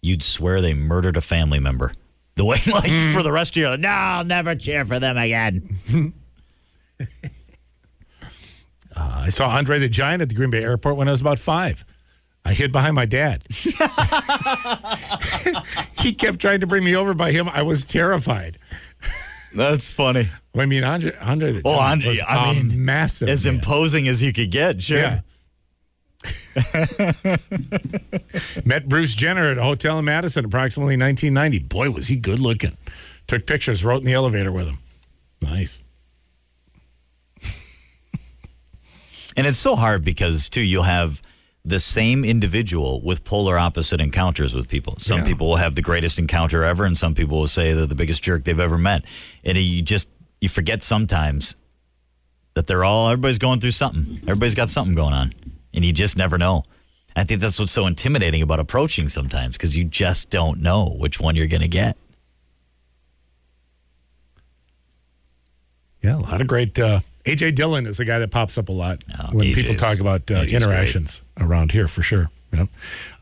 you'd 0.00 0.22
swear 0.22 0.60
they 0.60 0.74
murdered 0.74 1.16
a 1.16 1.20
family 1.20 1.58
member. 1.58 1.92
The 2.34 2.44
way, 2.44 2.60
like, 2.72 2.90
mm. 2.90 3.12
for 3.12 3.22
the 3.22 3.32
rest 3.32 3.52
of 3.52 3.56
your 3.56 3.70
life, 3.70 3.80
no, 3.80 3.88
I'll 3.88 4.24
never 4.24 4.54
cheer 4.54 4.84
for 4.84 4.98
them 4.98 5.16
again. 5.16 5.78
uh, 7.00 7.06
I 8.96 9.28
saw 9.28 9.48
Andre 9.48 9.78
the 9.78 9.88
Giant 9.88 10.22
at 10.22 10.28
the 10.28 10.34
Green 10.34 10.50
Bay 10.50 10.62
Airport 10.62 10.96
when 10.96 11.08
I 11.08 11.10
was 11.10 11.20
about 11.20 11.38
five. 11.38 11.84
I 12.44 12.54
hid 12.54 12.72
behind 12.72 12.96
my 12.96 13.06
dad. 13.06 13.44
he 16.00 16.12
kept 16.12 16.40
trying 16.40 16.58
to 16.60 16.66
bring 16.66 16.82
me 16.82 16.96
over 16.96 17.14
by 17.14 17.30
him. 17.30 17.48
I 17.48 17.62
was 17.62 17.84
terrified. 17.84 18.58
That's 19.54 19.88
funny. 19.88 20.28
I 20.56 20.66
mean, 20.66 20.82
Andre, 20.82 21.16
Andre 21.20 21.52
the 21.52 21.62
well, 21.64 21.78
Andre, 21.78 22.10
was 22.10 22.22
I 22.26 22.54
mean, 22.54 22.84
massive, 22.84 23.28
as 23.28 23.44
man. 23.44 23.54
imposing 23.56 24.08
as 24.08 24.22
you 24.22 24.32
could 24.32 24.50
get. 24.50 24.82
Sure. 24.82 24.98
Yeah. 24.98 25.20
Met 28.64 28.88
Bruce 28.88 29.14
Jenner 29.14 29.50
at 29.50 29.58
a 29.58 29.62
hotel 29.62 29.98
in 29.98 30.04
Madison, 30.04 30.44
approximately 30.44 30.96
1990. 30.96 31.60
Boy, 31.60 31.90
was 31.90 32.08
he 32.08 32.16
good 32.16 32.38
looking. 32.38 32.76
Took 33.26 33.46
pictures, 33.46 33.84
wrote 33.84 34.00
in 34.00 34.04
the 34.04 34.12
elevator 34.12 34.52
with 34.52 34.68
him. 34.68 34.78
Nice. 35.42 35.82
and 39.36 39.46
it's 39.46 39.58
so 39.58 39.76
hard 39.76 40.04
because 40.04 40.48
too, 40.48 40.62
you'll 40.62 40.82
have 40.82 41.20
the 41.64 41.80
same 41.80 42.24
individual 42.24 43.00
with 43.02 43.24
polar 43.24 43.56
opposite 43.56 44.00
encounters 44.00 44.54
with 44.54 44.68
people. 44.68 44.94
Some 44.98 45.18
yeah. 45.18 45.26
people 45.26 45.48
will 45.48 45.56
have 45.56 45.74
the 45.74 45.82
greatest 45.82 46.18
encounter 46.18 46.64
ever, 46.64 46.84
and 46.84 46.98
some 46.98 47.14
people 47.14 47.38
will 47.38 47.48
say 47.48 47.72
they're 47.72 47.86
the 47.86 47.94
biggest 47.94 48.22
jerk 48.22 48.44
they've 48.44 48.58
ever 48.58 48.78
met. 48.78 49.04
And 49.44 49.56
you 49.56 49.82
just 49.82 50.10
you 50.40 50.48
forget 50.48 50.82
sometimes 50.82 51.54
that 52.54 52.66
they're 52.66 52.84
all 52.84 53.08
everybody's 53.08 53.38
going 53.38 53.60
through 53.60 53.72
something. 53.72 54.18
Everybody's 54.22 54.56
got 54.56 54.70
something 54.70 54.94
going 54.94 55.14
on, 55.14 55.32
and 55.74 55.84
you 55.84 55.92
just 55.92 56.16
never 56.16 56.38
know. 56.38 56.64
I 57.14 57.24
think 57.24 57.40
that's 57.40 57.58
what's 57.58 57.72
so 57.72 57.86
intimidating 57.86 58.42
about 58.42 58.60
approaching 58.60 59.08
sometimes 59.08 59.56
because 59.56 59.76
you 59.76 59.84
just 59.84 60.30
don't 60.30 60.60
know 60.60 60.96
which 60.98 61.20
one 61.20 61.36
you're 61.36 61.46
going 61.46 61.62
to 61.62 61.68
get. 61.68 61.96
Yeah, 66.02 66.16
a 66.16 66.18
lot 66.18 66.40
of 66.40 66.46
great 66.46 66.78
uh, 66.78 67.00
AJ 67.24 67.54
Dillon 67.54 67.86
is 67.86 68.00
a 68.00 68.04
guy 68.04 68.18
that 68.18 68.30
pops 68.30 68.58
up 68.58 68.68
a 68.68 68.72
lot 68.72 68.98
oh, 69.18 69.36
when 69.36 69.46
AJ's, 69.46 69.54
people 69.54 69.74
talk 69.74 70.00
about 70.00 70.30
uh, 70.30 70.42
interactions 70.42 71.22
great. 71.36 71.46
around 71.46 71.72
here 71.72 71.86
for 71.86 72.02
sure. 72.02 72.30
Yep. 72.52 72.68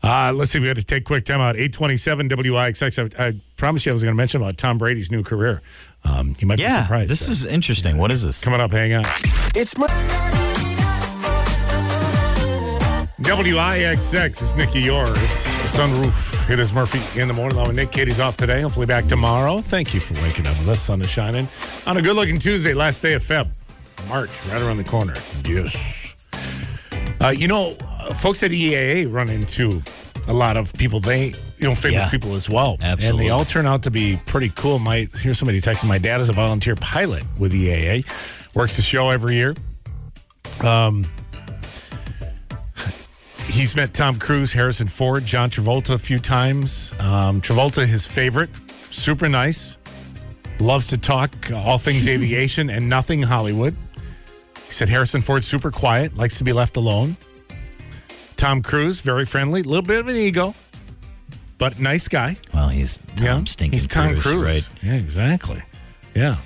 Uh, 0.03 0.33
let's 0.35 0.51
see. 0.51 0.59
We 0.59 0.67
got 0.67 0.75
to 0.75 0.83
take 0.83 1.03
a 1.03 1.05
quick 1.05 1.23
time 1.23 1.39
out. 1.39 1.55
827 1.55 2.29
WIXX. 2.29 3.15
I, 3.17 3.27
I 3.27 3.41
promised 3.55 3.85
you 3.85 3.91
I 3.91 3.93
was 3.93 4.03
going 4.03 4.13
to 4.13 4.17
mention 4.17 4.41
about 4.41 4.57
Tom 4.57 4.77
Brady's 4.77 5.11
new 5.11 5.23
career. 5.23 5.61
Um, 6.03 6.35
you 6.39 6.47
might 6.47 6.59
yeah, 6.59 6.79
be 6.79 6.83
surprised. 6.83 7.11
This 7.11 7.27
is 7.27 7.45
interesting. 7.45 7.95
Yeah. 7.95 8.01
What 8.01 8.11
is 8.11 8.25
this? 8.25 8.41
Coming 8.41 8.59
up, 8.59 8.71
hang 8.71 8.93
on. 8.93 9.03
It's 9.55 9.77
WIXX. 13.31 14.41
It's 14.41 14.55
Nicky 14.55 14.81
Youre. 14.81 15.07
It's 15.07 15.73
Sunroof. 15.73 16.49
It 16.49 16.59
is 16.59 16.73
Murphy 16.73 17.19
in 17.19 17.29
the 17.29 17.33
morning. 17.33 17.57
Along 17.57 17.73
Nick. 17.73 17.89
Katie's 17.91 18.19
off 18.19 18.35
today. 18.35 18.59
Hopefully 18.59 18.85
back 18.85 19.05
tomorrow. 19.05 19.61
Thank 19.61 19.93
you 19.93 20.01
for 20.01 20.15
waking 20.15 20.47
up 20.47 20.57
with 20.59 20.67
us. 20.67 20.81
Sun 20.81 20.99
is 20.99 21.09
shining 21.09 21.47
on 21.87 21.95
a 21.95 22.01
good 22.01 22.17
looking 22.17 22.37
Tuesday, 22.37 22.73
last 22.73 23.01
day 23.01 23.13
of 23.13 23.23
Feb. 23.23 23.49
March, 24.09 24.29
right 24.47 24.61
around 24.61 24.77
the 24.77 24.83
corner. 24.83 25.13
Yes. 25.47 26.13
Uh, 27.21 27.29
you 27.29 27.47
know, 27.47 27.71
folks 28.15 28.43
at 28.43 28.51
EAA 28.51 29.11
run 29.11 29.29
into 29.29 29.81
a 30.27 30.33
lot 30.33 30.57
of 30.57 30.73
people. 30.73 30.99
They, 30.99 31.27
you 31.57 31.67
know, 31.69 31.73
famous 31.73 32.03
yeah, 32.03 32.09
people 32.09 32.35
as 32.35 32.49
well. 32.49 32.75
Absolutely. 32.81 33.07
And 33.07 33.19
they 33.19 33.29
all 33.29 33.45
turn 33.45 33.65
out 33.65 33.83
to 33.83 33.91
be 33.91 34.19
pretty 34.25 34.49
cool. 34.49 34.77
My 34.77 35.07
here's 35.21 35.39
somebody 35.39 35.61
texting. 35.61 35.87
My 35.87 35.99
dad 35.99 36.19
is 36.19 36.27
a 36.27 36.33
volunteer 36.33 36.75
pilot 36.75 37.23
with 37.39 37.53
EAA. 37.53 38.05
Works 38.55 38.75
the 38.75 38.81
show 38.81 39.09
every 39.09 39.35
year. 39.35 39.55
Um, 40.61 41.05
he's 43.51 43.75
met 43.75 43.93
Tom 43.93 44.17
Cruise, 44.17 44.53
Harrison 44.53 44.87
Ford, 44.87 45.25
John 45.25 45.49
Travolta 45.49 45.93
a 45.93 45.97
few 45.97 46.19
times. 46.19 46.93
Um, 46.99 47.41
Travolta, 47.41 47.85
his 47.85 48.07
favorite, 48.07 48.49
super 48.69 49.27
nice, 49.27 49.77
loves 50.59 50.87
to 50.87 50.97
talk 50.97 51.51
all 51.51 51.77
things 51.77 52.07
aviation 52.07 52.69
and 52.69 52.87
nothing 52.87 53.21
Hollywood. 53.21 53.75
He 54.55 54.71
said 54.71 54.89
Harrison 54.89 55.21
Ford 55.21 55.43
super 55.43 55.69
quiet, 55.69 56.15
likes 56.15 56.37
to 56.37 56.43
be 56.43 56.53
left 56.53 56.77
alone. 56.77 57.17
Tom 58.37 58.63
Cruise, 58.63 59.01
very 59.01 59.25
friendly, 59.25 59.61
a 59.61 59.65
little 59.65 59.83
bit 59.83 59.99
of 59.99 60.07
an 60.07 60.15
ego, 60.15 60.55
but 61.57 61.79
nice 61.79 62.07
guy. 62.07 62.37
Well, 62.53 62.69
he's 62.69 62.97
Tom 63.15 63.25
yeah, 63.25 63.43
Stinking 63.43 63.77
He's 63.77 63.87
Tom 63.87 64.13
Cruise, 64.13 64.23
Cruise, 64.23 64.43
right? 64.43 64.69
Yeah, 64.81 64.95
exactly. 64.95 65.61
Yeah. 66.15 66.37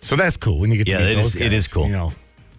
So 0.00 0.16
that's 0.16 0.36
cool 0.36 0.60
when 0.60 0.70
you 0.70 0.78
get 0.78 0.84
to 0.86 0.92
yeah, 0.92 0.98
meet 0.98 1.12
it 1.12 1.16
those 1.16 1.26
is, 1.26 1.34
guys, 1.34 1.46
it 1.46 1.52
is 1.52 1.72
cool. 1.72 1.86
You 1.86 1.92
know, 1.92 2.12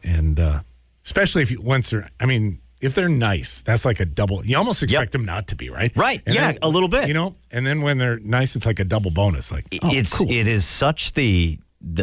and 0.04 0.40
uh, 0.40 0.60
especially 1.04 1.42
if 1.42 1.52
you 1.52 1.62
once 1.62 1.90
they're, 1.92 2.10
I 2.20 2.26
mean, 2.26 2.60
if 2.86 2.96
they're 2.96 3.10
nice, 3.10 3.62
that's 3.64 3.86
like 3.86 4.00
a 4.00 4.06
double. 4.06 4.46
You 4.46 4.58
almost 4.58 4.84
expect 4.84 5.08
yep. 5.08 5.12
them 5.12 5.26
not 5.26 5.48
to 5.48 5.56
be, 5.56 5.70
right? 5.70 5.92
Right. 5.96 6.22
And 6.26 6.36
yeah, 6.36 6.52
then, 6.52 6.60
a 6.62 6.70
little 6.70 6.88
bit. 6.88 7.08
You 7.08 7.14
know, 7.14 7.36
and 7.52 7.66
then 7.66 7.82
when 7.82 7.98
they're 7.98 8.20
nice, 8.20 8.56
it's 8.56 8.66
like 8.66 8.80
a 8.80 8.86
double 8.86 9.12
bonus. 9.12 9.52
Like 9.52 9.66
oh, 9.84 9.90
it's 9.92 10.18
cool. 10.18 10.30
it 10.30 10.48
is 10.48 10.68
such 10.68 11.14
the 11.14 11.60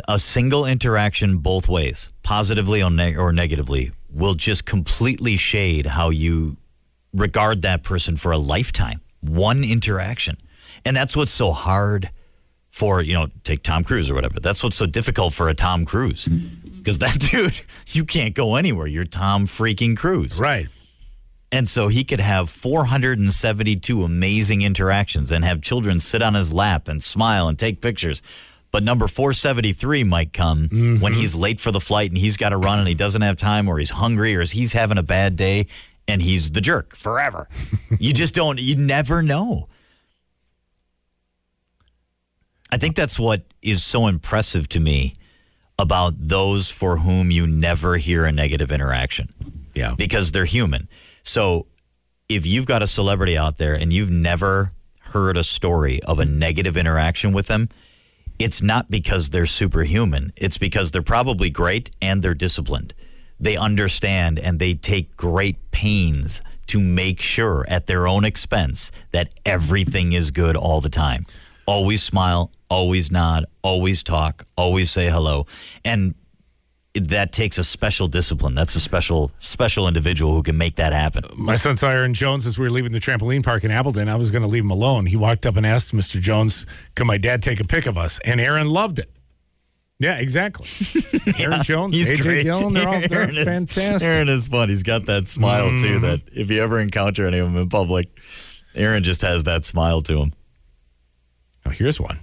a 0.09 0.19
single 0.19 0.67
interaction 0.67 1.39
both 1.39 1.69
ways, 1.69 2.09
positively 2.23 2.83
or, 2.83 2.91
neg- 2.91 3.19
or 3.19 3.33
negatively, 3.33 3.93
will 4.11 4.35
just 4.35 4.65
completely 4.65 5.37
shade 5.37 5.87
how 5.87 6.11
you 6.11 6.57
regard 7.13 7.63
that 7.63 7.83
person 7.83 8.17
for 8.17 8.33
a 8.33 8.39
lifetime. 8.39 9.01
One 9.21 9.65
interaction. 9.65 10.37
And 10.85 10.97
that's 10.97 11.17
what's 11.17 11.33
so 11.33 11.53
hard 11.53 12.11
for, 12.71 13.03
you 13.03 13.13
know, 13.13 13.29
take 13.45 13.63
Tom 13.63 13.85
Cruise 13.85 14.11
or 14.11 14.15
whatever. 14.15 14.41
That's 14.41 14.63
what's 14.63 14.77
so 14.77 14.87
difficult 14.87 15.35
for 15.35 15.49
a 15.49 15.55
Tom 15.55 15.85
Cruise. 15.85 16.29
Because 16.83 16.99
that 16.99 17.19
dude, 17.31 17.61
you 17.89 18.05
can't 18.05 18.35
go 18.35 18.57
anywhere. 18.57 18.87
You're 18.87 19.05
Tom 19.05 19.47
freaking 19.47 19.97
Cruise. 19.97 20.39
Right. 20.39 20.69
And 21.51 21.69
so 21.69 21.89
he 21.89 22.03
could 22.03 22.21
have 22.21 22.49
472 22.49 24.03
amazing 24.03 24.63
interactions 24.63 25.31
and 25.31 25.45
have 25.45 25.61
children 25.61 26.01
sit 26.01 26.23
on 26.23 26.33
his 26.35 26.53
lap 26.53 26.89
and 26.89 27.03
smile 27.03 27.47
and 27.47 27.59
take 27.59 27.83
pictures 27.83 28.23
but 28.73 28.83
number 28.83 29.07
473 29.07 30.03
might 30.03 30.33
come 30.33 30.69
mm-hmm. 30.69 30.99
when 30.99 31.13
he's 31.13 31.35
late 31.35 31.61
for 31.61 31.71
the 31.71 31.79
flight 31.79 32.11
and 32.11 32.19
he's 32.19 32.39
got 32.39 32.49
to 32.49 32.57
run 32.57 32.79
and 32.79 32.89
he 32.89 32.95
doesn't 32.95 33.23
have 33.23 33.37
time 33.37 33.69
or 33.69 33.79
he's 33.79 33.91
hungry 33.91 34.35
or 34.35 34.43
he's 34.43 34.73
having 34.73 34.99
a 34.99 35.03
bad 35.03 35.37
day 35.37 35.67
and 36.09 36.23
he's 36.23 36.51
the 36.51 36.61
jerk 36.61 36.97
forever. 36.97 37.47
you 38.01 38.15
just 38.15 38.35
don't, 38.35 38.59
you 38.59 38.75
never 38.75 39.23
know. 39.23 39.69
I 42.71 42.79
think 42.79 42.97
that's 42.97 43.19
what 43.19 43.43
is 43.61 43.85
so 43.85 44.07
impressive 44.07 44.67
to 44.71 44.81
me 44.81 45.13
about 45.83 46.15
those 46.17 46.71
for 46.71 46.99
whom 46.99 47.31
you 47.31 47.47
never 47.47 47.97
hear 47.97 48.25
a 48.25 48.33
negative 48.33 48.71
interaction. 48.71 49.29
Yeah. 49.75 49.95
Because 49.97 50.33
they're 50.33 50.45
human. 50.45 50.89
So 51.25 51.67
if 52.29 52.47
you've 52.47 52.67
got 52.67 52.83
a 52.83 52.87
celebrity 52.87 53.37
out 53.37 53.59
there 53.59 53.75
and 53.75 53.93
you've 53.93 54.11
never 54.11 54.71
heard 55.01 55.37
a 55.37 55.45
story 55.45 56.01
of 56.05 56.21
a 56.21 56.25
negative 56.25 56.77
interaction 56.77 57.33
with 57.33 57.49
them, 57.49 57.69
it's 58.39 58.63
not 58.63 58.91
because 58.91 59.31
they're 59.31 59.47
superhuman. 59.47 60.33
It's 60.37 60.57
because 60.57 60.91
they're 60.93 61.03
probably 61.03 61.51
great 61.51 61.91
and 62.01 62.23
they're 62.23 62.35
disciplined. 62.35 62.95
They 63.41 63.57
understand 63.57 64.39
and 64.39 64.59
they 64.59 64.75
take 64.75 65.17
great 65.17 65.59
pains 65.73 66.43
to 66.69 66.79
make 66.79 67.21
sure 67.21 67.65
at 67.69 67.87
their 67.87 68.07
own 68.07 68.25
expense 68.25 68.93
that 69.11 69.35
everything 69.45 70.13
is 70.13 70.31
good 70.31 70.57
all 70.57 70.81
the 70.81 70.89
time. 70.89 71.25
Always 71.67 72.03
smile, 72.03 72.53
always 72.73 73.13
nod, 73.13 73.45
always 73.63 74.03
talk, 74.03 74.45
always 74.57 74.91
say 74.91 75.11
hello. 75.11 75.45
And 75.85 76.15
that 76.95 77.33
takes 77.33 77.59
a 77.59 77.65
special 77.65 78.09
discipline. 78.09 78.55
That's 78.55 78.75
a 78.75 78.81
special 78.81 79.31
special 79.39 79.87
individual 79.87 80.33
who 80.35 80.43
can 80.43 80.57
make 80.57 80.77
that 80.77 80.93
happen. 80.95 81.25
My 81.37 81.57
son 81.57 81.77
saw 81.77 81.91
Aaron 81.91 82.15
Jones 82.15 82.47
as 82.47 82.59
we 82.59 82.65
were 82.65 82.71
leaving 82.71 82.93
the 82.93 82.99
trampoline 83.01 83.43
park 83.45 83.65
in 83.65 83.71
Appleton. 83.71 84.09
I 84.09 84.17
was 84.17 84.31
going 84.31 84.43
to 84.43 84.49
leave 84.49 84.65
him 84.65 84.71
alone. 84.71 85.07
He 85.07 85.17
walked 85.17 85.45
up 85.47 85.57
and 85.57 85.67
asked 85.67 85.95
Mr. 85.95 86.19
Jones, 86.21 86.67
"Can 86.95 87.07
my 87.07 87.19
dad 87.19 87.43
take 87.43 87.61
a 87.61 87.65
pic 87.65 87.87
of 87.87 87.97
us?" 87.99 88.19
And 88.25 88.41
Aaron 88.41 88.69
loved 88.69 88.99
it. 88.99 89.11
Yeah, 89.99 90.17
exactly. 90.19 90.67
Aaron 91.39 91.63
Jones, 91.63 91.95
He's 91.95 92.09
AJ 92.09 92.23
great. 92.23 92.43
Dillon, 92.43 92.75
they're 92.75 92.89
all 92.89 93.01
they're 93.01 93.21
Aaron 93.21 93.37
is- 93.37 93.45
fantastic. 93.45 94.09
Aaron 94.09 94.29
is 94.29 94.49
fun. 94.49 94.69
He's 94.69 94.83
got 94.83 95.07
that 95.07 95.29
smile 95.29 95.69
too. 95.71 95.77
Mm-hmm. 95.77 96.01
That 96.03 96.21
if 96.33 96.51
you 96.51 96.61
ever 96.63 96.81
encounter 96.81 97.27
any 97.27 97.39
of 97.39 97.47
them 97.53 97.57
in 97.63 97.69
public, 97.69 98.09
Aaron 98.75 99.03
just 99.05 99.23
has 99.23 99.45
that 99.45 99.65
smile 99.65 100.03
to 100.03 100.19
him. 100.19 100.33
Oh, 101.65 101.71
here's 101.71 102.01
one. 102.01 102.19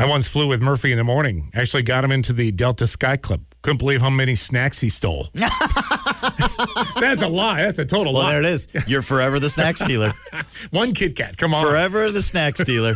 I 0.00 0.06
once 0.06 0.28
flew 0.28 0.46
with 0.46 0.62
Murphy 0.62 0.92
in 0.92 0.98
the 0.98 1.02
morning. 1.04 1.50
Actually, 1.54 1.82
got 1.82 2.04
him 2.04 2.12
into 2.12 2.32
the 2.32 2.52
Delta 2.52 2.86
Sky 2.86 3.16
Club. 3.16 3.40
Couldn't 3.62 3.78
believe 3.78 4.00
how 4.00 4.10
many 4.10 4.36
snacks 4.36 4.80
he 4.80 4.88
stole. 4.88 5.28
That's 5.34 7.22
a 7.22 7.26
lie. 7.28 7.62
That's 7.62 7.80
a 7.80 7.84
total 7.84 8.14
Well, 8.14 8.22
lie. 8.22 8.32
there 8.34 8.40
it 8.42 8.46
is. 8.46 8.68
You're 8.86 9.02
forever 9.02 9.40
the 9.40 9.50
snack 9.50 9.76
stealer. 9.76 10.12
One 10.70 10.94
Kit 10.94 11.16
Kat. 11.16 11.36
Come 11.36 11.52
on. 11.52 11.66
Forever 11.66 12.12
the 12.12 12.22
snack 12.22 12.56
stealer. 12.56 12.94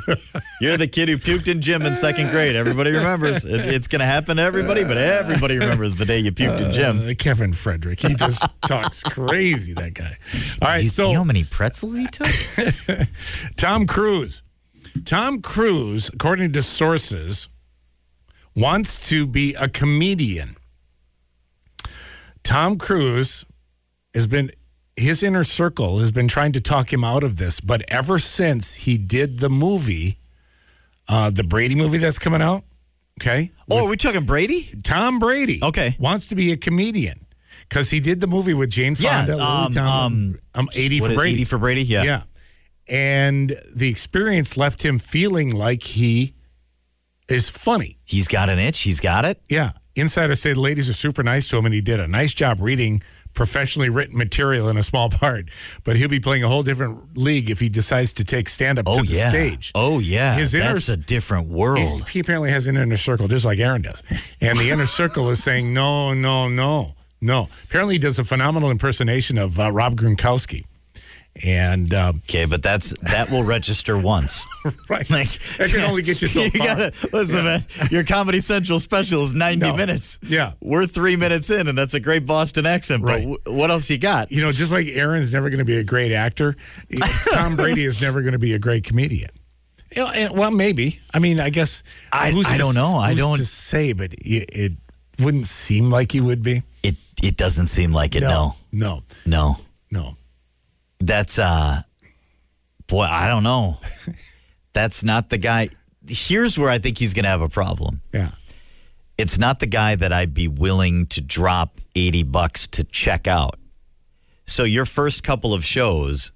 You're 0.61 0.77
the 0.77 0.87
kid 0.87 1.09
who 1.09 1.19
puked 1.19 1.49
in 1.49 1.61
gym 1.61 1.83
in 1.83 1.97
second 1.97 2.31
grade. 2.31 2.55
Everybody 2.55 2.93
remembers. 2.93 3.45
It, 3.45 3.67
it's 3.67 3.89
going 3.89 4.01
to 4.01 4.07
happen 4.07 4.37
to 4.37 4.43
everybody, 4.45 4.85
but 4.85 4.97
everybody 4.97 5.59
remembers 5.59 5.97
the 5.97 6.05
day 6.05 6.21
you 6.21 6.31
puked 6.31 6.61
in 6.61 6.73
gym. 6.73 7.09
Uh, 7.09 7.15
Kevin 7.19 7.53
Frederick. 7.53 8.01
He 8.01 8.15
just 8.15 8.45
talks 8.63 9.03
crazy, 9.03 9.73
that 9.75 9.95
guy. 9.95 10.17
All 10.63 10.69
right, 10.69 10.85
you 10.85 10.89
so 10.89 11.09
see 11.09 11.15
how 11.15 11.25
many 11.25 11.43
pretzels 11.43 11.97
he 11.97 12.07
took? 12.07 12.31
Tom 13.57 13.87
Cruise. 13.89 14.43
Tom 15.05 15.41
Cruise, 15.43 16.11
according 16.13 16.53
to 16.53 16.63
sources, 16.63 17.49
wants 18.55 19.09
to 19.09 19.27
be 19.27 19.55
a 19.55 19.69
comedian. 19.69 20.57
Tom 22.43 22.77
Cruise 22.79 23.45
has 24.15 24.27
been 24.27 24.51
his 24.97 25.23
inner 25.23 25.45
circle 25.45 25.99
has 26.01 26.11
been 26.11 26.29
trying 26.29 26.53
to 26.53 26.61
talk 26.61 26.93
him 26.93 27.03
out 27.03 27.25
of 27.25 27.39
this, 27.39 27.61
but 27.61 27.83
ever 27.89 28.19
since 28.19 28.75
he 28.75 28.99
did 28.99 29.39
the 29.39 29.49
movie, 29.49 30.19
uh, 31.09 31.31
the 31.31 31.43
Brady 31.43 31.75
movie 31.75 31.97
that's 31.99 32.19
coming 32.19 32.43
out, 32.43 32.65
okay, 33.21 33.51
Oh, 33.71 33.87
are 33.87 33.89
we 33.89 33.97
talking 33.97 34.25
Brady? 34.25 34.71
Tom 34.83 35.19
Brady, 35.19 35.61
Okay. 35.63 35.97
wants 35.99 36.27
to 36.27 36.35
be 36.35 36.53
a 36.53 36.59
comedian 36.59 37.25
because 37.69 37.89
he 37.91 38.01
did 38.01 38.21
the 38.21 38.27
movie 38.27 38.53
with 38.53 38.69
Jane 38.69 38.95
Yeah, 38.99 39.25
Fonda, 39.25 39.37
Lily 39.37 39.49
um, 39.49 39.73
Tomlin, 39.73 40.39
um, 40.55 40.69
eighty 40.77 41.01
for 41.01 41.15
Brady, 41.15 41.37
80 41.37 41.45
for 41.45 41.59
Brady? 41.59 41.83
Yeah. 41.85 42.03
yeah. 42.03 42.23
And 42.89 43.61
the 43.75 43.89
experience 43.89 44.57
left 44.57 44.85
him 44.85 44.99
feeling 44.99 45.51
like 45.51 45.83
he 45.85 46.35
is 47.29 47.49
funny. 47.49 47.99
He's 48.05 48.29
got 48.29 48.49
an 48.51 48.59
itch. 48.59 48.81
He's 48.81 49.01
got 49.01 49.25
it. 49.25 49.41
Yeah. 49.49 49.73
Insiders 49.95 50.41
say 50.41 50.53
the 50.55 50.61
ladies 50.61 50.89
are 50.89 50.95
super 50.95 51.23
nice 51.23 51.47
to 51.49 51.57
him 51.59 51.65
and 51.67 51.75
he 51.75 51.81
did 51.81 52.01
a 52.01 52.09
nice 52.09 52.33
job 52.35 52.61
reading 52.61 53.03
professionally 53.35 53.89
written 53.89 54.17
material 54.19 54.69
in 54.69 54.77
a 54.77 54.83
small 54.83 55.09
part. 55.11 55.49
But 55.85 55.97
he'll 55.97 56.09
be 56.09 56.21
playing 56.21 56.45
a 56.45 56.49
whole 56.49 56.63
different 56.63 57.17
league 57.17 57.49
if 57.51 57.61
he 57.61 57.69
decides 57.69 58.13
to 58.15 58.25
take 58.25 58.49
stand 58.49 58.79
up 58.79 58.87
Oh, 58.89 58.97
to 59.03 59.09
the 59.09 59.15
yeah. 59.17 59.29
stage. 59.31 59.71
Oh, 59.75 59.99
yeah. 60.01 60.35
His 60.35 60.53
inner- 60.55 60.73
That's 60.75 60.89
a 60.89 60.97
different 60.97 61.49
world. 61.49 62.09
he 62.11 62.21
apparently 62.21 62.51
has 62.51 62.67
an 62.67 62.77
inner 62.77 62.97
circle 62.97 63.29
just 63.29 63.45
like 63.45 63.59
Aaron 63.59 63.83
does. 63.83 64.03
And 64.41 64.59
the 64.59 64.71
inner 64.71 64.87
circle 64.87 65.31
is 65.31 65.43
saying, 65.43 65.73
no, 65.73 66.13
no, 66.15 66.49
no, 66.49 66.95
no. 67.21 67.49
Apparently 67.65 67.95
he 67.95 67.99
does 67.99 68.19
a 68.19 68.25
phenomenal 68.25 68.71
impersonation 68.71 69.39
of 69.39 69.59
uh, 69.61 69.71
Rob 69.73 69.97
Gronkowski. 69.97 70.65
And 71.45 71.93
um, 71.95 72.23
Okay, 72.29 72.45
but 72.45 72.63
that's 72.63 72.91
that 73.01 73.31
will 73.31 73.43
register 73.43 73.97
once. 73.97 74.47
right, 74.89 75.09
Like 75.09 75.29
that 75.57 75.71
can 75.71 75.81
only 75.81 76.03
get 76.03 76.21
you 76.21 76.29
so 76.29 76.49
far. 76.51 76.67
gotta 76.67 76.93
listen, 77.13 77.45
man. 77.45 77.65
Your 77.91 78.05
Comedy 78.05 78.41
Central 78.41 78.79
special 78.79 79.23
is 79.25 79.33
ninety 79.33 79.67
No. 79.67 79.75
minutes. 79.77 80.19
Yeah. 80.23 80.53
we're 80.61 80.87
three 80.87 81.17
minutes 81.17 81.49
in, 81.49 81.69
and 81.69 81.77
that's 81.79 81.95
a 81.95 82.01
great 82.01 82.27
Boston 82.27 82.67
accent. 82.67 83.03
Right. 83.03 83.27
But 83.27 83.41
w- 83.45 83.59
what 83.61 83.71
else 83.71 83.89
you 83.89 83.97
got? 83.97 84.31
you 84.31 84.43
know, 84.43 84.53
just 84.53 84.73
like 84.73 84.87
Aaron's 84.89 85.33
never 85.33 85.49
going 85.49 85.59
to 85.59 85.65
be 85.65 85.79
a 85.79 85.85
great 85.85 86.13
actor, 86.13 86.55
Tom 87.33 87.57
Brady 87.57 87.85
is 87.85 88.01
never 88.03 88.21
going 88.21 88.33
to 88.33 88.39
be 88.39 88.53
a 88.53 88.59
great 88.59 88.85
comedian. 88.85 89.31
You 89.97 90.05
know, 90.05 90.33
well, 90.33 90.51
maybe. 90.51 91.01
I 91.15 91.19
mean, 91.19 91.41
I 91.41 91.49
guess. 91.51 91.83
I- 92.13 92.29
I 92.47 92.59
don't 92.59 92.75
know. 92.75 92.97
I 92.99 93.15
don't- 93.15 93.39
to 93.39 93.45
say, 93.47 93.95
but 93.95 94.13
it, 94.15 94.51
it 94.53 94.73
wouldn't 95.19 95.47
seem 95.47 95.91
like 95.91 96.13
he 96.13 96.21
would 96.21 96.43
be. 96.43 96.63
It 96.83 96.97
it 97.23 97.37
doesn't 97.39 97.67
seem 97.69 97.93
like 97.93 98.15
it. 98.15 98.21
No, 98.21 98.57
no, 98.71 99.03
no. 99.25 99.59
no. 99.91 100.17
That's 101.07 101.39
uh, 101.39 101.83
boy, 102.87 103.03
I 103.03 103.29
don't 103.29 103.43
know. 103.43 103.79
that's 104.73 105.03
not 105.03 105.31
the 105.31 105.39
guy. 105.39 105.69
Here's 106.07 106.59
where 106.59 106.71
I 106.71 106.79
think 106.79 106.99
he's 106.99 107.13
going 107.13 107.25
to 107.25 107.29
have 107.29 107.41
a 107.41 107.49
problem. 107.49 108.01
Yeah, 108.13 108.31
it's 109.19 109.39
not 109.39 109.59
the 109.59 109.67
guy 109.67 109.97
that 109.97 110.13
I'd 110.13 110.33
be 110.33 110.49
willing 110.49 111.07
to 111.07 111.21
drop 111.21 111.81
80 111.95 112.23
bucks 112.25 112.67
to 112.69 112.85
check 112.85 113.27
out. 113.27 113.59
So 114.47 114.65
your 114.65 114.85
first 114.85 115.23
couple 115.23 115.55
of 115.55 115.65
shows, 115.65 116.33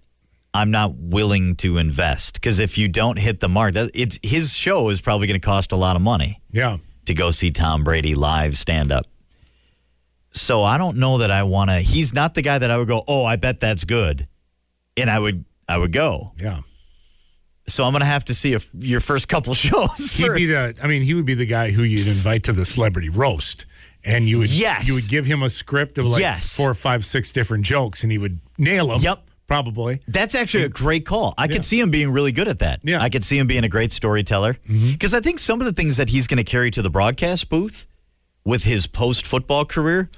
I'm 0.53 0.71
not 0.71 0.95
willing 0.97 1.57
to 1.57 1.79
invest 1.79 2.35
because 2.35 2.59
if 2.59 2.79
you 2.79 2.89
don't 2.89 3.19
hit 3.19 3.41
the 3.41 3.49
mark, 3.49 3.75
it's 3.77 4.19
his 4.23 4.53
show 4.53 4.89
is 4.89 5.01
probably 5.01 5.27
going 5.27 5.41
to 5.41 5.45
cost 5.45 5.73
a 5.73 5.77
lot 5.77 5.97
of 5.97 6.03
money 6.03 6.41
yeah. 6.51 6.79
to 7.07 7.15
go 7.15 7.31
see 7.31 7.51
Tom 7.51 7.85
Brady 7.85 8.15
live 8.15 8.57
stand 8.57 8.91
up. 8.91 9.07
So 10.33 10.63
I 10.63 10.77
don't 10.77 10.99
know 10.99 11.19
that 11.19 11.31
I 11.31 11.45
want 11.45 11.71
to. 11.71 11.77
He's 11.77 12.13
not 12.13 12.35
the 12.35 12.43
guy 12.43 12.59
that 12.59 12.71
I 12.71 12.77
would 12.77 12.89
go, 12.89 13.03
"Oh, 13.09 13.25
I 13.25 13.37
bet 13.37 13.59
that's 13.59 13.85
good." 13.85 14.27
And 14.97 15.11
I 15.11 15.19
would 15.19 15.45
I 15.69 15.79
would 15.79 15.93
go. 15.93 16.33
Yeah, 16.41 16.61
So 17.67 17.85
I'm 17.85 17.93
going 17.93 18.01
to 18.01 18.07
have 18.07 18.25
to 18.27 18.35
see 18.35 18.53
if 18.53 18.71
your 18.79 19.01
first 19.01 19.29
couple 19.29 19.53
shows 19.67 20.13
he'd 20.13 20.33
be 20.35 20.47
the. 20.47 20.75
I 20.83 20.87
mean, 20.87 21.03
he 21.03 21.15
would 21.15 21.27
be 21.27 21.35
the 21.35 21.47
guy 21.47 21.71
who 21.71 21.83
you'd 21.83 22.07
invite 22.07 22.45
to 22.45 22.53
the 22.53 22.65
celebrity 22.65 23.09
roast, 23.09 23.67
and 24.05 24.29
you 24.29 24.39
would. 24.39 24.51
Yes. 24.51 24.87
you 24.87 24.95
would 24.95 25.09
give 25.09 25.27
him 25.27 25.43
a 25.43 25.49
script 25.51 25.99
of 25.99 26.07
like 26.07 26.21
Yes. 26.21 26.57
four, 26.57 26.73
five, 26.75 27.05
six 27.05 27.33
different 27.33 27.65
jokes, 27.65 28.03
and 28.05 28.13
he 28.13 28.19
would 28.19 28.39
nail 28.59 28.89
them. 28.89 29.01
Yep. 29.01 29.23
probably. 29.49 30.01
That's 30.09 30.35
actually 30.35 30.65
a 30.65 30.69
great 30.69 31.05
call. 31.07 31.35
I 31.39 31.45
Yeah. 31.45 31.53
could 31.53 31.65
see 31.65 31.79
him 31.81 31.91
being 31.91 32.11
really 32.11 32.33
good 32.33 32.49
at 32.49 32.59
that. 32.61 32.81
Yeah. 32.83 32.97
Mm-hmm. 32.97 33.05
I 33.05 33.09
could 33.11 33.23
see 33.25 33.39
him 33.39 33.47
being 33.47 33.65
a 33.65 33.69
great 33.69 33.93
storyteller. 33.93 34.57
Because 34.67 35.15
I 35.15 35.21
think 35.21 35.39
some 35.41 35.61
of 35.61 35.67
the 35.67 35.73
things 35.73 35.97
that 35.99 36.09
he's 36.09 36.27
going 36.27 36.39
to 36.39 36.45
carry 36.45 36.71
to 36.73 36.83
the 36.83 36.91
broadcast 36.91 37.49
booth 37.49 37.87
with 38.45 38.65
his 38.65 38.87
post 38.87 39.27
football 39.27 39.65
career 39.65 40.09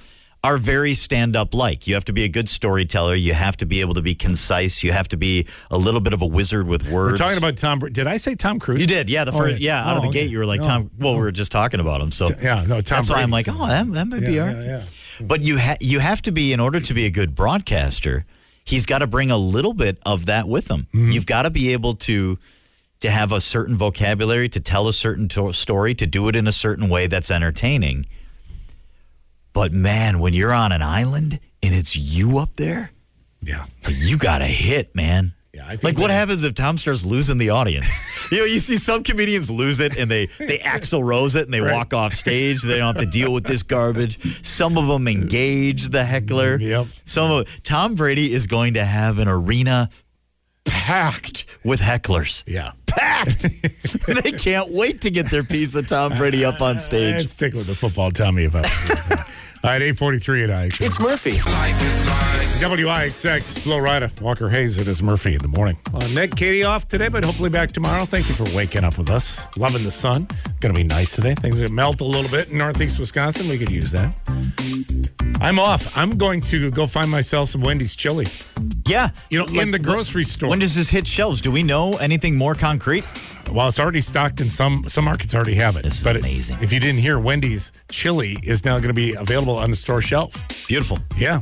are 0.48 0.56
very 0.58 0.94
stand 0.94 1.36
up 1.36 1.52
like. 1.54 1.86
You 1.86 1.94
have 1.94 2.04
to 2.06 2.12
be 2.12 2.24
a 2.24 2.28
good 2.28 2.48
storyteller. 2.48 3.14
You 3.14 3.34
have 3.34 3.56
to 3.58 3.66
be 3.66 3.80
able 3.80 3.94
to 3.94 4.02
be 4.02 4.14
concise. 4.14 4.82
You 4.82 4.92
have 4.92 5.06
to 5.08 5.16
be 5.16 5.46
a 5.70 5.76
little 5.76 6.00
bit 6.00 6.12
of 6.14 6.22
a 6.22 6.26
wizard 6.26 6.66
with 6.66 6.88
words. 6.90 7.20
We're 7.20 7.26
talking 7.26 7.38
about 7.38 7.56
Tom. 7.58 7.78
Did 7.80 8.06
I 8.06 8.16
say 8.16 8.34
Tom 8.34 8.58
Cruise? 8.58 8.80
You 8.80 8.86
did, 8.86 9.10
yeah. 9.10 9.24
The 9.24 9.32
Oh, 9.32 9.38
first, 9.38 9.58
yeah, 9.60 9.84
out 9.86 9.96
of 9.98 10.04
Oh, 10.04 10.06
the 10.06 10.12
gate, 10.12 10.30
you 10.30 10.38
were 10.38 10.46
like 10.46 10.60
No. 10.62 10.66
Tom. 10.66 10.90
Well, 10.98 11.14
we 11.14 11.20
were 11.20 11.32
just 11.32 11.52
talking 11.52 11.80
about 11.80 12.00
him, 12.00 12.10
so 12.10 12.28
Yeah, 12.42 12.62
no, 12.62 12.80
Tom. 12.80 12.98
that's 12.98 13.10
why 13.10 13.22
I'm 13.22 13.30
like, 13.30 13.46
oh, 13.48 13.66
that, 13.66 13.92
that 13.92 14.06
might 14.08 14.24
be 14.24 14.32
yeah, 14.32 14.40
all 14.42 14.46
right. 14.48 14.56
yeah, 14.64 14.78
yeah. 15.20 15.26
But 15.26 15.42
you 15.42 15.58
ha- 15.58 15.76
you 15.80 15.98
have 15.98 16.22
to 16.22 16.32
be 16.32 16.52
in 16.52 16.60
order 16.60 16.80
to 16.80 16.94
be 16.94 17.04
a 17.04 17.10
good 17.10 17.34
broadcaster. 17.34 18.24
He's 18.64 18.86
got 18.86 18.98
to 19.00 19.06
bring 19.06 19.30
a 19.30 19.36
little 19.38 19.74
bit 19.74 19.98
of 20.06 20.26
that 20.26 20.48
with 20.48 20.70
him. 20.70 20.86
Mm-hmm. 20.94 21.10
You've 21.10 21.26
got 21.26 21.42
to 21.42 21.50
be 21.50 21.72
able 21.72 21.94
to 21.96 22.36
to 23.00 23.10
have 23.10 23.30
a 23.32 23.40
certain 23.40 23.76
vocabulary, 23.76 24.48
to 24.48 24.60
tell 24.60 24.88
a 24.88 24.92
certain 24.92 25.28
to- 25.28 25.52
story, 25.52 25.94
to 25.94 26.06
do 26.06 26.28
it 26.28 26.34
in 26.34 26.46
a 26.48 26.52
certain 26.52 26.88
way 26.88 27.06
that's 27.06 27.30
entertaining. 27.30 28.06
But 29.52 29.72
man, 29.72 30.18
when 30.20 30.34
you're 30.34 30.52
on 30.52 30.72
an 30.72 30.82
island 30.82 31.40
and 31.62 31.74
it's 31.74 31.96
you 31.96 32.38
up 32.38 32.56
there, 32.56 32.90
Yeah. 33.42 33.66
you 33.88 34.16
got 34.16 34.38
to 34.38 34.44
hit, 34.46 34.94
man. 34.94 35.34
Yeah, 35.54 35.64
I 35.64 35.70
think 35.70 35.82
like 35.84 35.98
what 35.98 36.10
happens 36.10 36.44
if 36.44 36.54
Tom 36.54 36.76
starts 36.78 37.04
losing 37.06 37.38
the 37.38 37.50
audience? 37.50 38.30
you 38.32 38.38
know, 38.38 38.44
you 38.44 38.58
see 38.58 38.76
some 38.76 39.02
comedians 39.02 39.50
lose 39.50 39.80
it 39.80 39.96
and 39.96 40.10
they 40.10 40.26
they 40.38 40.58
Axl 40.64 41.02
Rose 41.02 41.34
it 41.36 41.46
and 41.46 41.54
they 41.54 41.60
Right. 41.60 41.74
walk 41.74 41.94
off 41.94 42.12
stage. 42.12 42.60
They 42.62 42.76
don't 42.78 42.94
have 42.96 43.04
to 43.04 43.10
deal 43.10 43.32
with 43.32 43.44
this 43.44 43.62
garbage. 43.62 44.18
Some 44.46 44.76
of 44.76 44.86
them 44.86 45.08
engage 45.08 45.88
the 45.88 46.04
heckler. 46.04 46.58
Mm, 46.58 46.68
yep. 46.68 46.86
Some 47.06 47.30
of 47.30 47.62
Tom 47.62 47.94
Brady 47.94 48.32
is 48.32 48.46
going 48.46 48.74
to 48.74 48.84
have 48.84 49.18
an 49.18 49.26
arena 49.26 49.88
packed 50.64 51.46
with 51.64 51.80
hecklers. 51.80 52.44
Yeah. 52.46 52.72
Packed. 52.86 53.42
they 54.22 54.32
can't 54.32 54.68
wait 54.70 55.00
to 55.00 55.10
get 55.10 55.30
their 55.30 55.42
piece 55.42 55.74
of 55.74 55.88
Tom 55.88 56.14
Brady 56.16 56.44
up 56.44 56.60
on 56.60 56.78
stage. 56.78 57.26
stick 57.28 57.54
with 57.54 57.66
the 57.66 57.74
football. 57.74 58.10
Tell 58.10 58.32
me 58.32 58.44
if 58.44 58.54
I. 59.64 59.76
at 59.76 59.82
843 59.82 60.44
at 60.44 60.64
IX. 60.64 60.80
It's 60.80 61.00
Murphy. 61.00 61.38
WIXX, 62.58 63.60
Flo 63.60 63.78
Rida, 63.78 64.20
Walker 64.20 64.48
Hayes. 64.48 64.78
It 64.78 64.88
is 64.88 65.00
Murphy 65.02 65.34
in 65.34 65.42
the 65.42 65.48
morning. 65.48 65.76
Uh, 65.94 66.06
Ned, 66.12 66.36
Katie 66.36 66.64
off 66.64 66.88
today, 66.88 67.06
but 67.08 67.24
hopefully 67.24 67.50
back 67.50 67.70
tomorrow. 67.70 68.04
Thank 68.04 68.28
you 68.28 68.34
for 68.34 68.44
waking 68.56 68.82
up 68.82 68.98
with 68.98 69.10
us. 69.10 69.46
Loving 69.56 69.84
the 69.84 69.90
sun. 69.90 70.26
Going 70.60 70.74
to 70.74 70.78
be 70.78 70.82
nice 70.82 71.14
today. 71.14 71.34
Things 71.36 71.60
that 71.60 71.70
melt 71.70 72.00
a 72.00 72.04
little 72.04 72.30
bit 72.30 72.48
in 72.48 72.58
northeast 72.58 72.98
Wisconsin. 72.98 73.48
We 73.48 73.58
could 73.58 73.70
use 73.70 73.92
that. 73.92 74.12
I'm 75.40 75.60
off. 75.60 75.96
I'm 75.96 76.18
going 76.18 76.40
to 76.42 76.70
go 76.72 76.86
find 76.86 77.08
myself 77.10 77.48
some 77.50 77.60
Wendy's 77.60 77.94
chili. 77.94 78.26
Yeah. 78.86 79.10
You 79.30 79.38
know, 79.38 79.60
in 79.60 79.70
the 79.70 79.78
grocery 79.78 80.24
store. 80.24 80.50
When 80.50 80.58
does 80.58 80.74
this 80.74 80.88
hit 80.88 81.06
shelves? 81.06 81.40
Do 81.40 81.52
we 81.52 81.62
know 81.62 81.92
anything 81.98 82.34
more 82.34 82.54
concrete? 82.54 83.04
Well, 83.52 83.68
it's 83.68 83.78
already 83.80 84.00
stocked 84.00 84.40
in 84.40 84.50
some 84.50 84.84
some 84.88 85.04
markets 85.04 85.34
already 85.34 85.54
have 85.54 85.76
it. 85.76 85.82
This 85.84 85.98
is 85.98 86.04
but 86.04 86.16
it- 86.16 86.24
amazing. 86.24 86.58
if 86.60 86.72
you 86.72 86.80
didn't 86.80 87.00
hear, 87.00 87.18
Wendy's 87.18 87.72
chili 87.90 88.36
is 88.42 88.64
now 88.64 88.78
going 88.78 88.88
to 88.88 88.94
be 88.94 89.14
available 89.14 89.56
on 89.58 89.70
the 89.70 89.76
store 89.76 90.00
shelf. 90.02 90.32
Beautiful. 90.68 90.98
Yeah. 91.16 91.40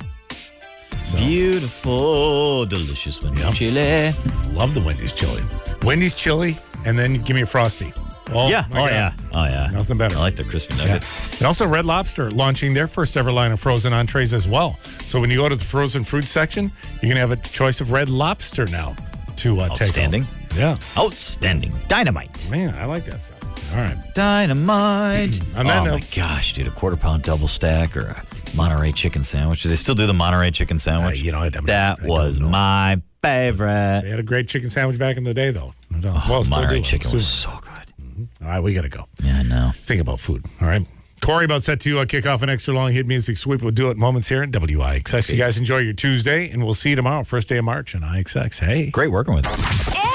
So, 1.07 1.17
Beautiful, 1.19 2.67
delicious 2.67 3.23
Wendy's 3.23 3.55
chili. 3.55 4.13
love 4.55 4.75
the 4.75 4.81
Wendy's 4.81 5.13
chili. 5.13 5.43
Wendy's 5.83 6.15
chili, 6.15 6.57
and 6.85 6.99
then 6.99 7.15
give 7.19 7.37
me 7.37 7.43
a 7.43 7.47
frosty. 7.47 7.93
Oh, 8.33 8.49
yeah. 8.49 8.65
Oh 8.71 8.75
God. 8.75 8.91
yeah. 8.91 9.13
Oh 9.33 9.45
yeah. 9.45 9.71
Nothing 9.73 9.99
better. 9.99 10.17
I 10.17 10.19
like 10.19 10.35
the 10.37 10.43
crispy 10.43 10.75
Yeah. 10.77 10.87
nuggets. 10.87 11.39
And 11.39 11.47
also, 11.47 11.65
Red 11.67 11.85
Lobster 11.85 12.31
launching 12.33 12.75
their 12.75 12.89
first 12.89 13.17
ever 13.17 13.31
line 13.31 13.53
of 13.53 13.61
frozen 13.61 13.93
entrees 13.93 14.35
as 14.35 14.49
well. 14.49 14.81
So 15.03 15.21
when 15.21 15.31
you 15.31 15.37
go 15.37 15.49
to 15.49 15.55
the 15.55 15.65
frozen 15.65 16.03
food 16.03 16.25
section, 16.25 16.73
you're 16.95 17.03
going 17.03 17.15
to 17.15 17.21
have 17.21 17.31
a 17.31 17.37
choice 17.37 17.81
of 17.81 17.93
Red 17.93 18.09
Lobster 18.09 18.67
now 18.67 18.97
to 19.37 19.61
uh, 19.61 19.69
take. 19.77 19.95
home. 19.95 20.27
Yeah. 20.57 20.79
Outstanding. 20.97 21.73
Dynamite. 21.89 22.49
Man, 22.51 22.75
I 22.75 22.87
like 22.87 23.05
that 23.07 23.21
stuff. 23.21 23.73
All 23.75 23.79
right. 23.83 23.97
Dynamite. 24.15 25.41
Oh 25.57 25.65
my 25.65 26.01
gosh, 26.15 26.53
dude, 26.53 26.67
a 26.67 26.71
quarter 26.71 26.97
pound 26.97 27.23
double 27.23 27.49
stack 27.49 27.97
or 27.97 28.07
a 28.09 28.23
Monterey 28.57 28.93
chicken 28.93 29.23
sandwich. 29.25 29.63
Do 29.63 29.69
they 29.69 29.75
still 29.75 29.95
do 29.95 30.07
the 30.07 30.13
Monterey 30.15 30.51
chicken 30.51 30.79
sandwich? 30.79 31.19
Uh, 31.21 31.25
you 31.25 31.33
know, 31.33 31.41
I 31.41 31.49
don't- 31.49 31.67
that 31.67 31.99
I 32.03 32.07
was 32.07 32.39
know. 32.39 32.49
my 32.49 33.01
favorite. 33.23 34.03
They 34.05 34.11
had 34.11 34.19
a 34.19 34.23
great 34.23 34.49
chicken 34.49 34.69
sandwich 34.71 34.99
back 34.99 35.17
in 35.17 35.25
the 35.25 35.35
day, 35.35 35.51
though. 35.51 35.73
No 35.91 36.01
doubt. 36.01 36.29
well, 36.29 36.45
Monterey 36.45 36.83
chicken 36.83 37.11
was 37.11 37.27
so 37.27 37.51
good. 37.63 38.29
All 38.43 38.49
right, 38.49 38.61
we 38.61 38.75
got 38.75 38.83
to 38.83 38.89
go. 38.89 39.07
Yeah, 39.23 39.39
I 39.39 39.43
know. 39.43 39.73
Think 39.75 40.01
about 40.01 40.21
food. 40.21 40.45
All 40.61 40.69
right. 40.69 40.87
Corey 41.23 41.47
about 41.47 41.63
set 41.63 41.81
to 41.81 41.99
uh, 42.01 42.05
kick 42.05 42.27
off 42.27 42.43
an 42.43 42.51
extra 42.51 42.75
long 42.75 42.93
hit 42.93 43.07
music 43.07 43.37
sweep. 43.39 43.63
We'll 43.63 43.71
do 43.73 43.89
it 43.91 43.97
moments 43.97 44.29
here 44.29 44.43
at 44.43 44.51
WIXX. 44.51 45.31
You 45.33 45.39
guys 45.39 45.57
enjoy 45.59 45.79
your 45.79 45.95
Tuesday, 45.95 46.51
and 46.51 46.63
we'll 46.63 46.75
see 46.75 46.91
you 46.91 46.97
tomorrow, 46.97 47.25
first 47.25 47.49
day 47.49 47.57
of 47.57 47.65
March 47.65 47.95
on 47.95 48.03
IXX. 48.03 48.61
Hey. 48.61 48.91
Great 48.91 49.11
working 49.11 49.35
with 49.35 49.47
you. 49.47 50.06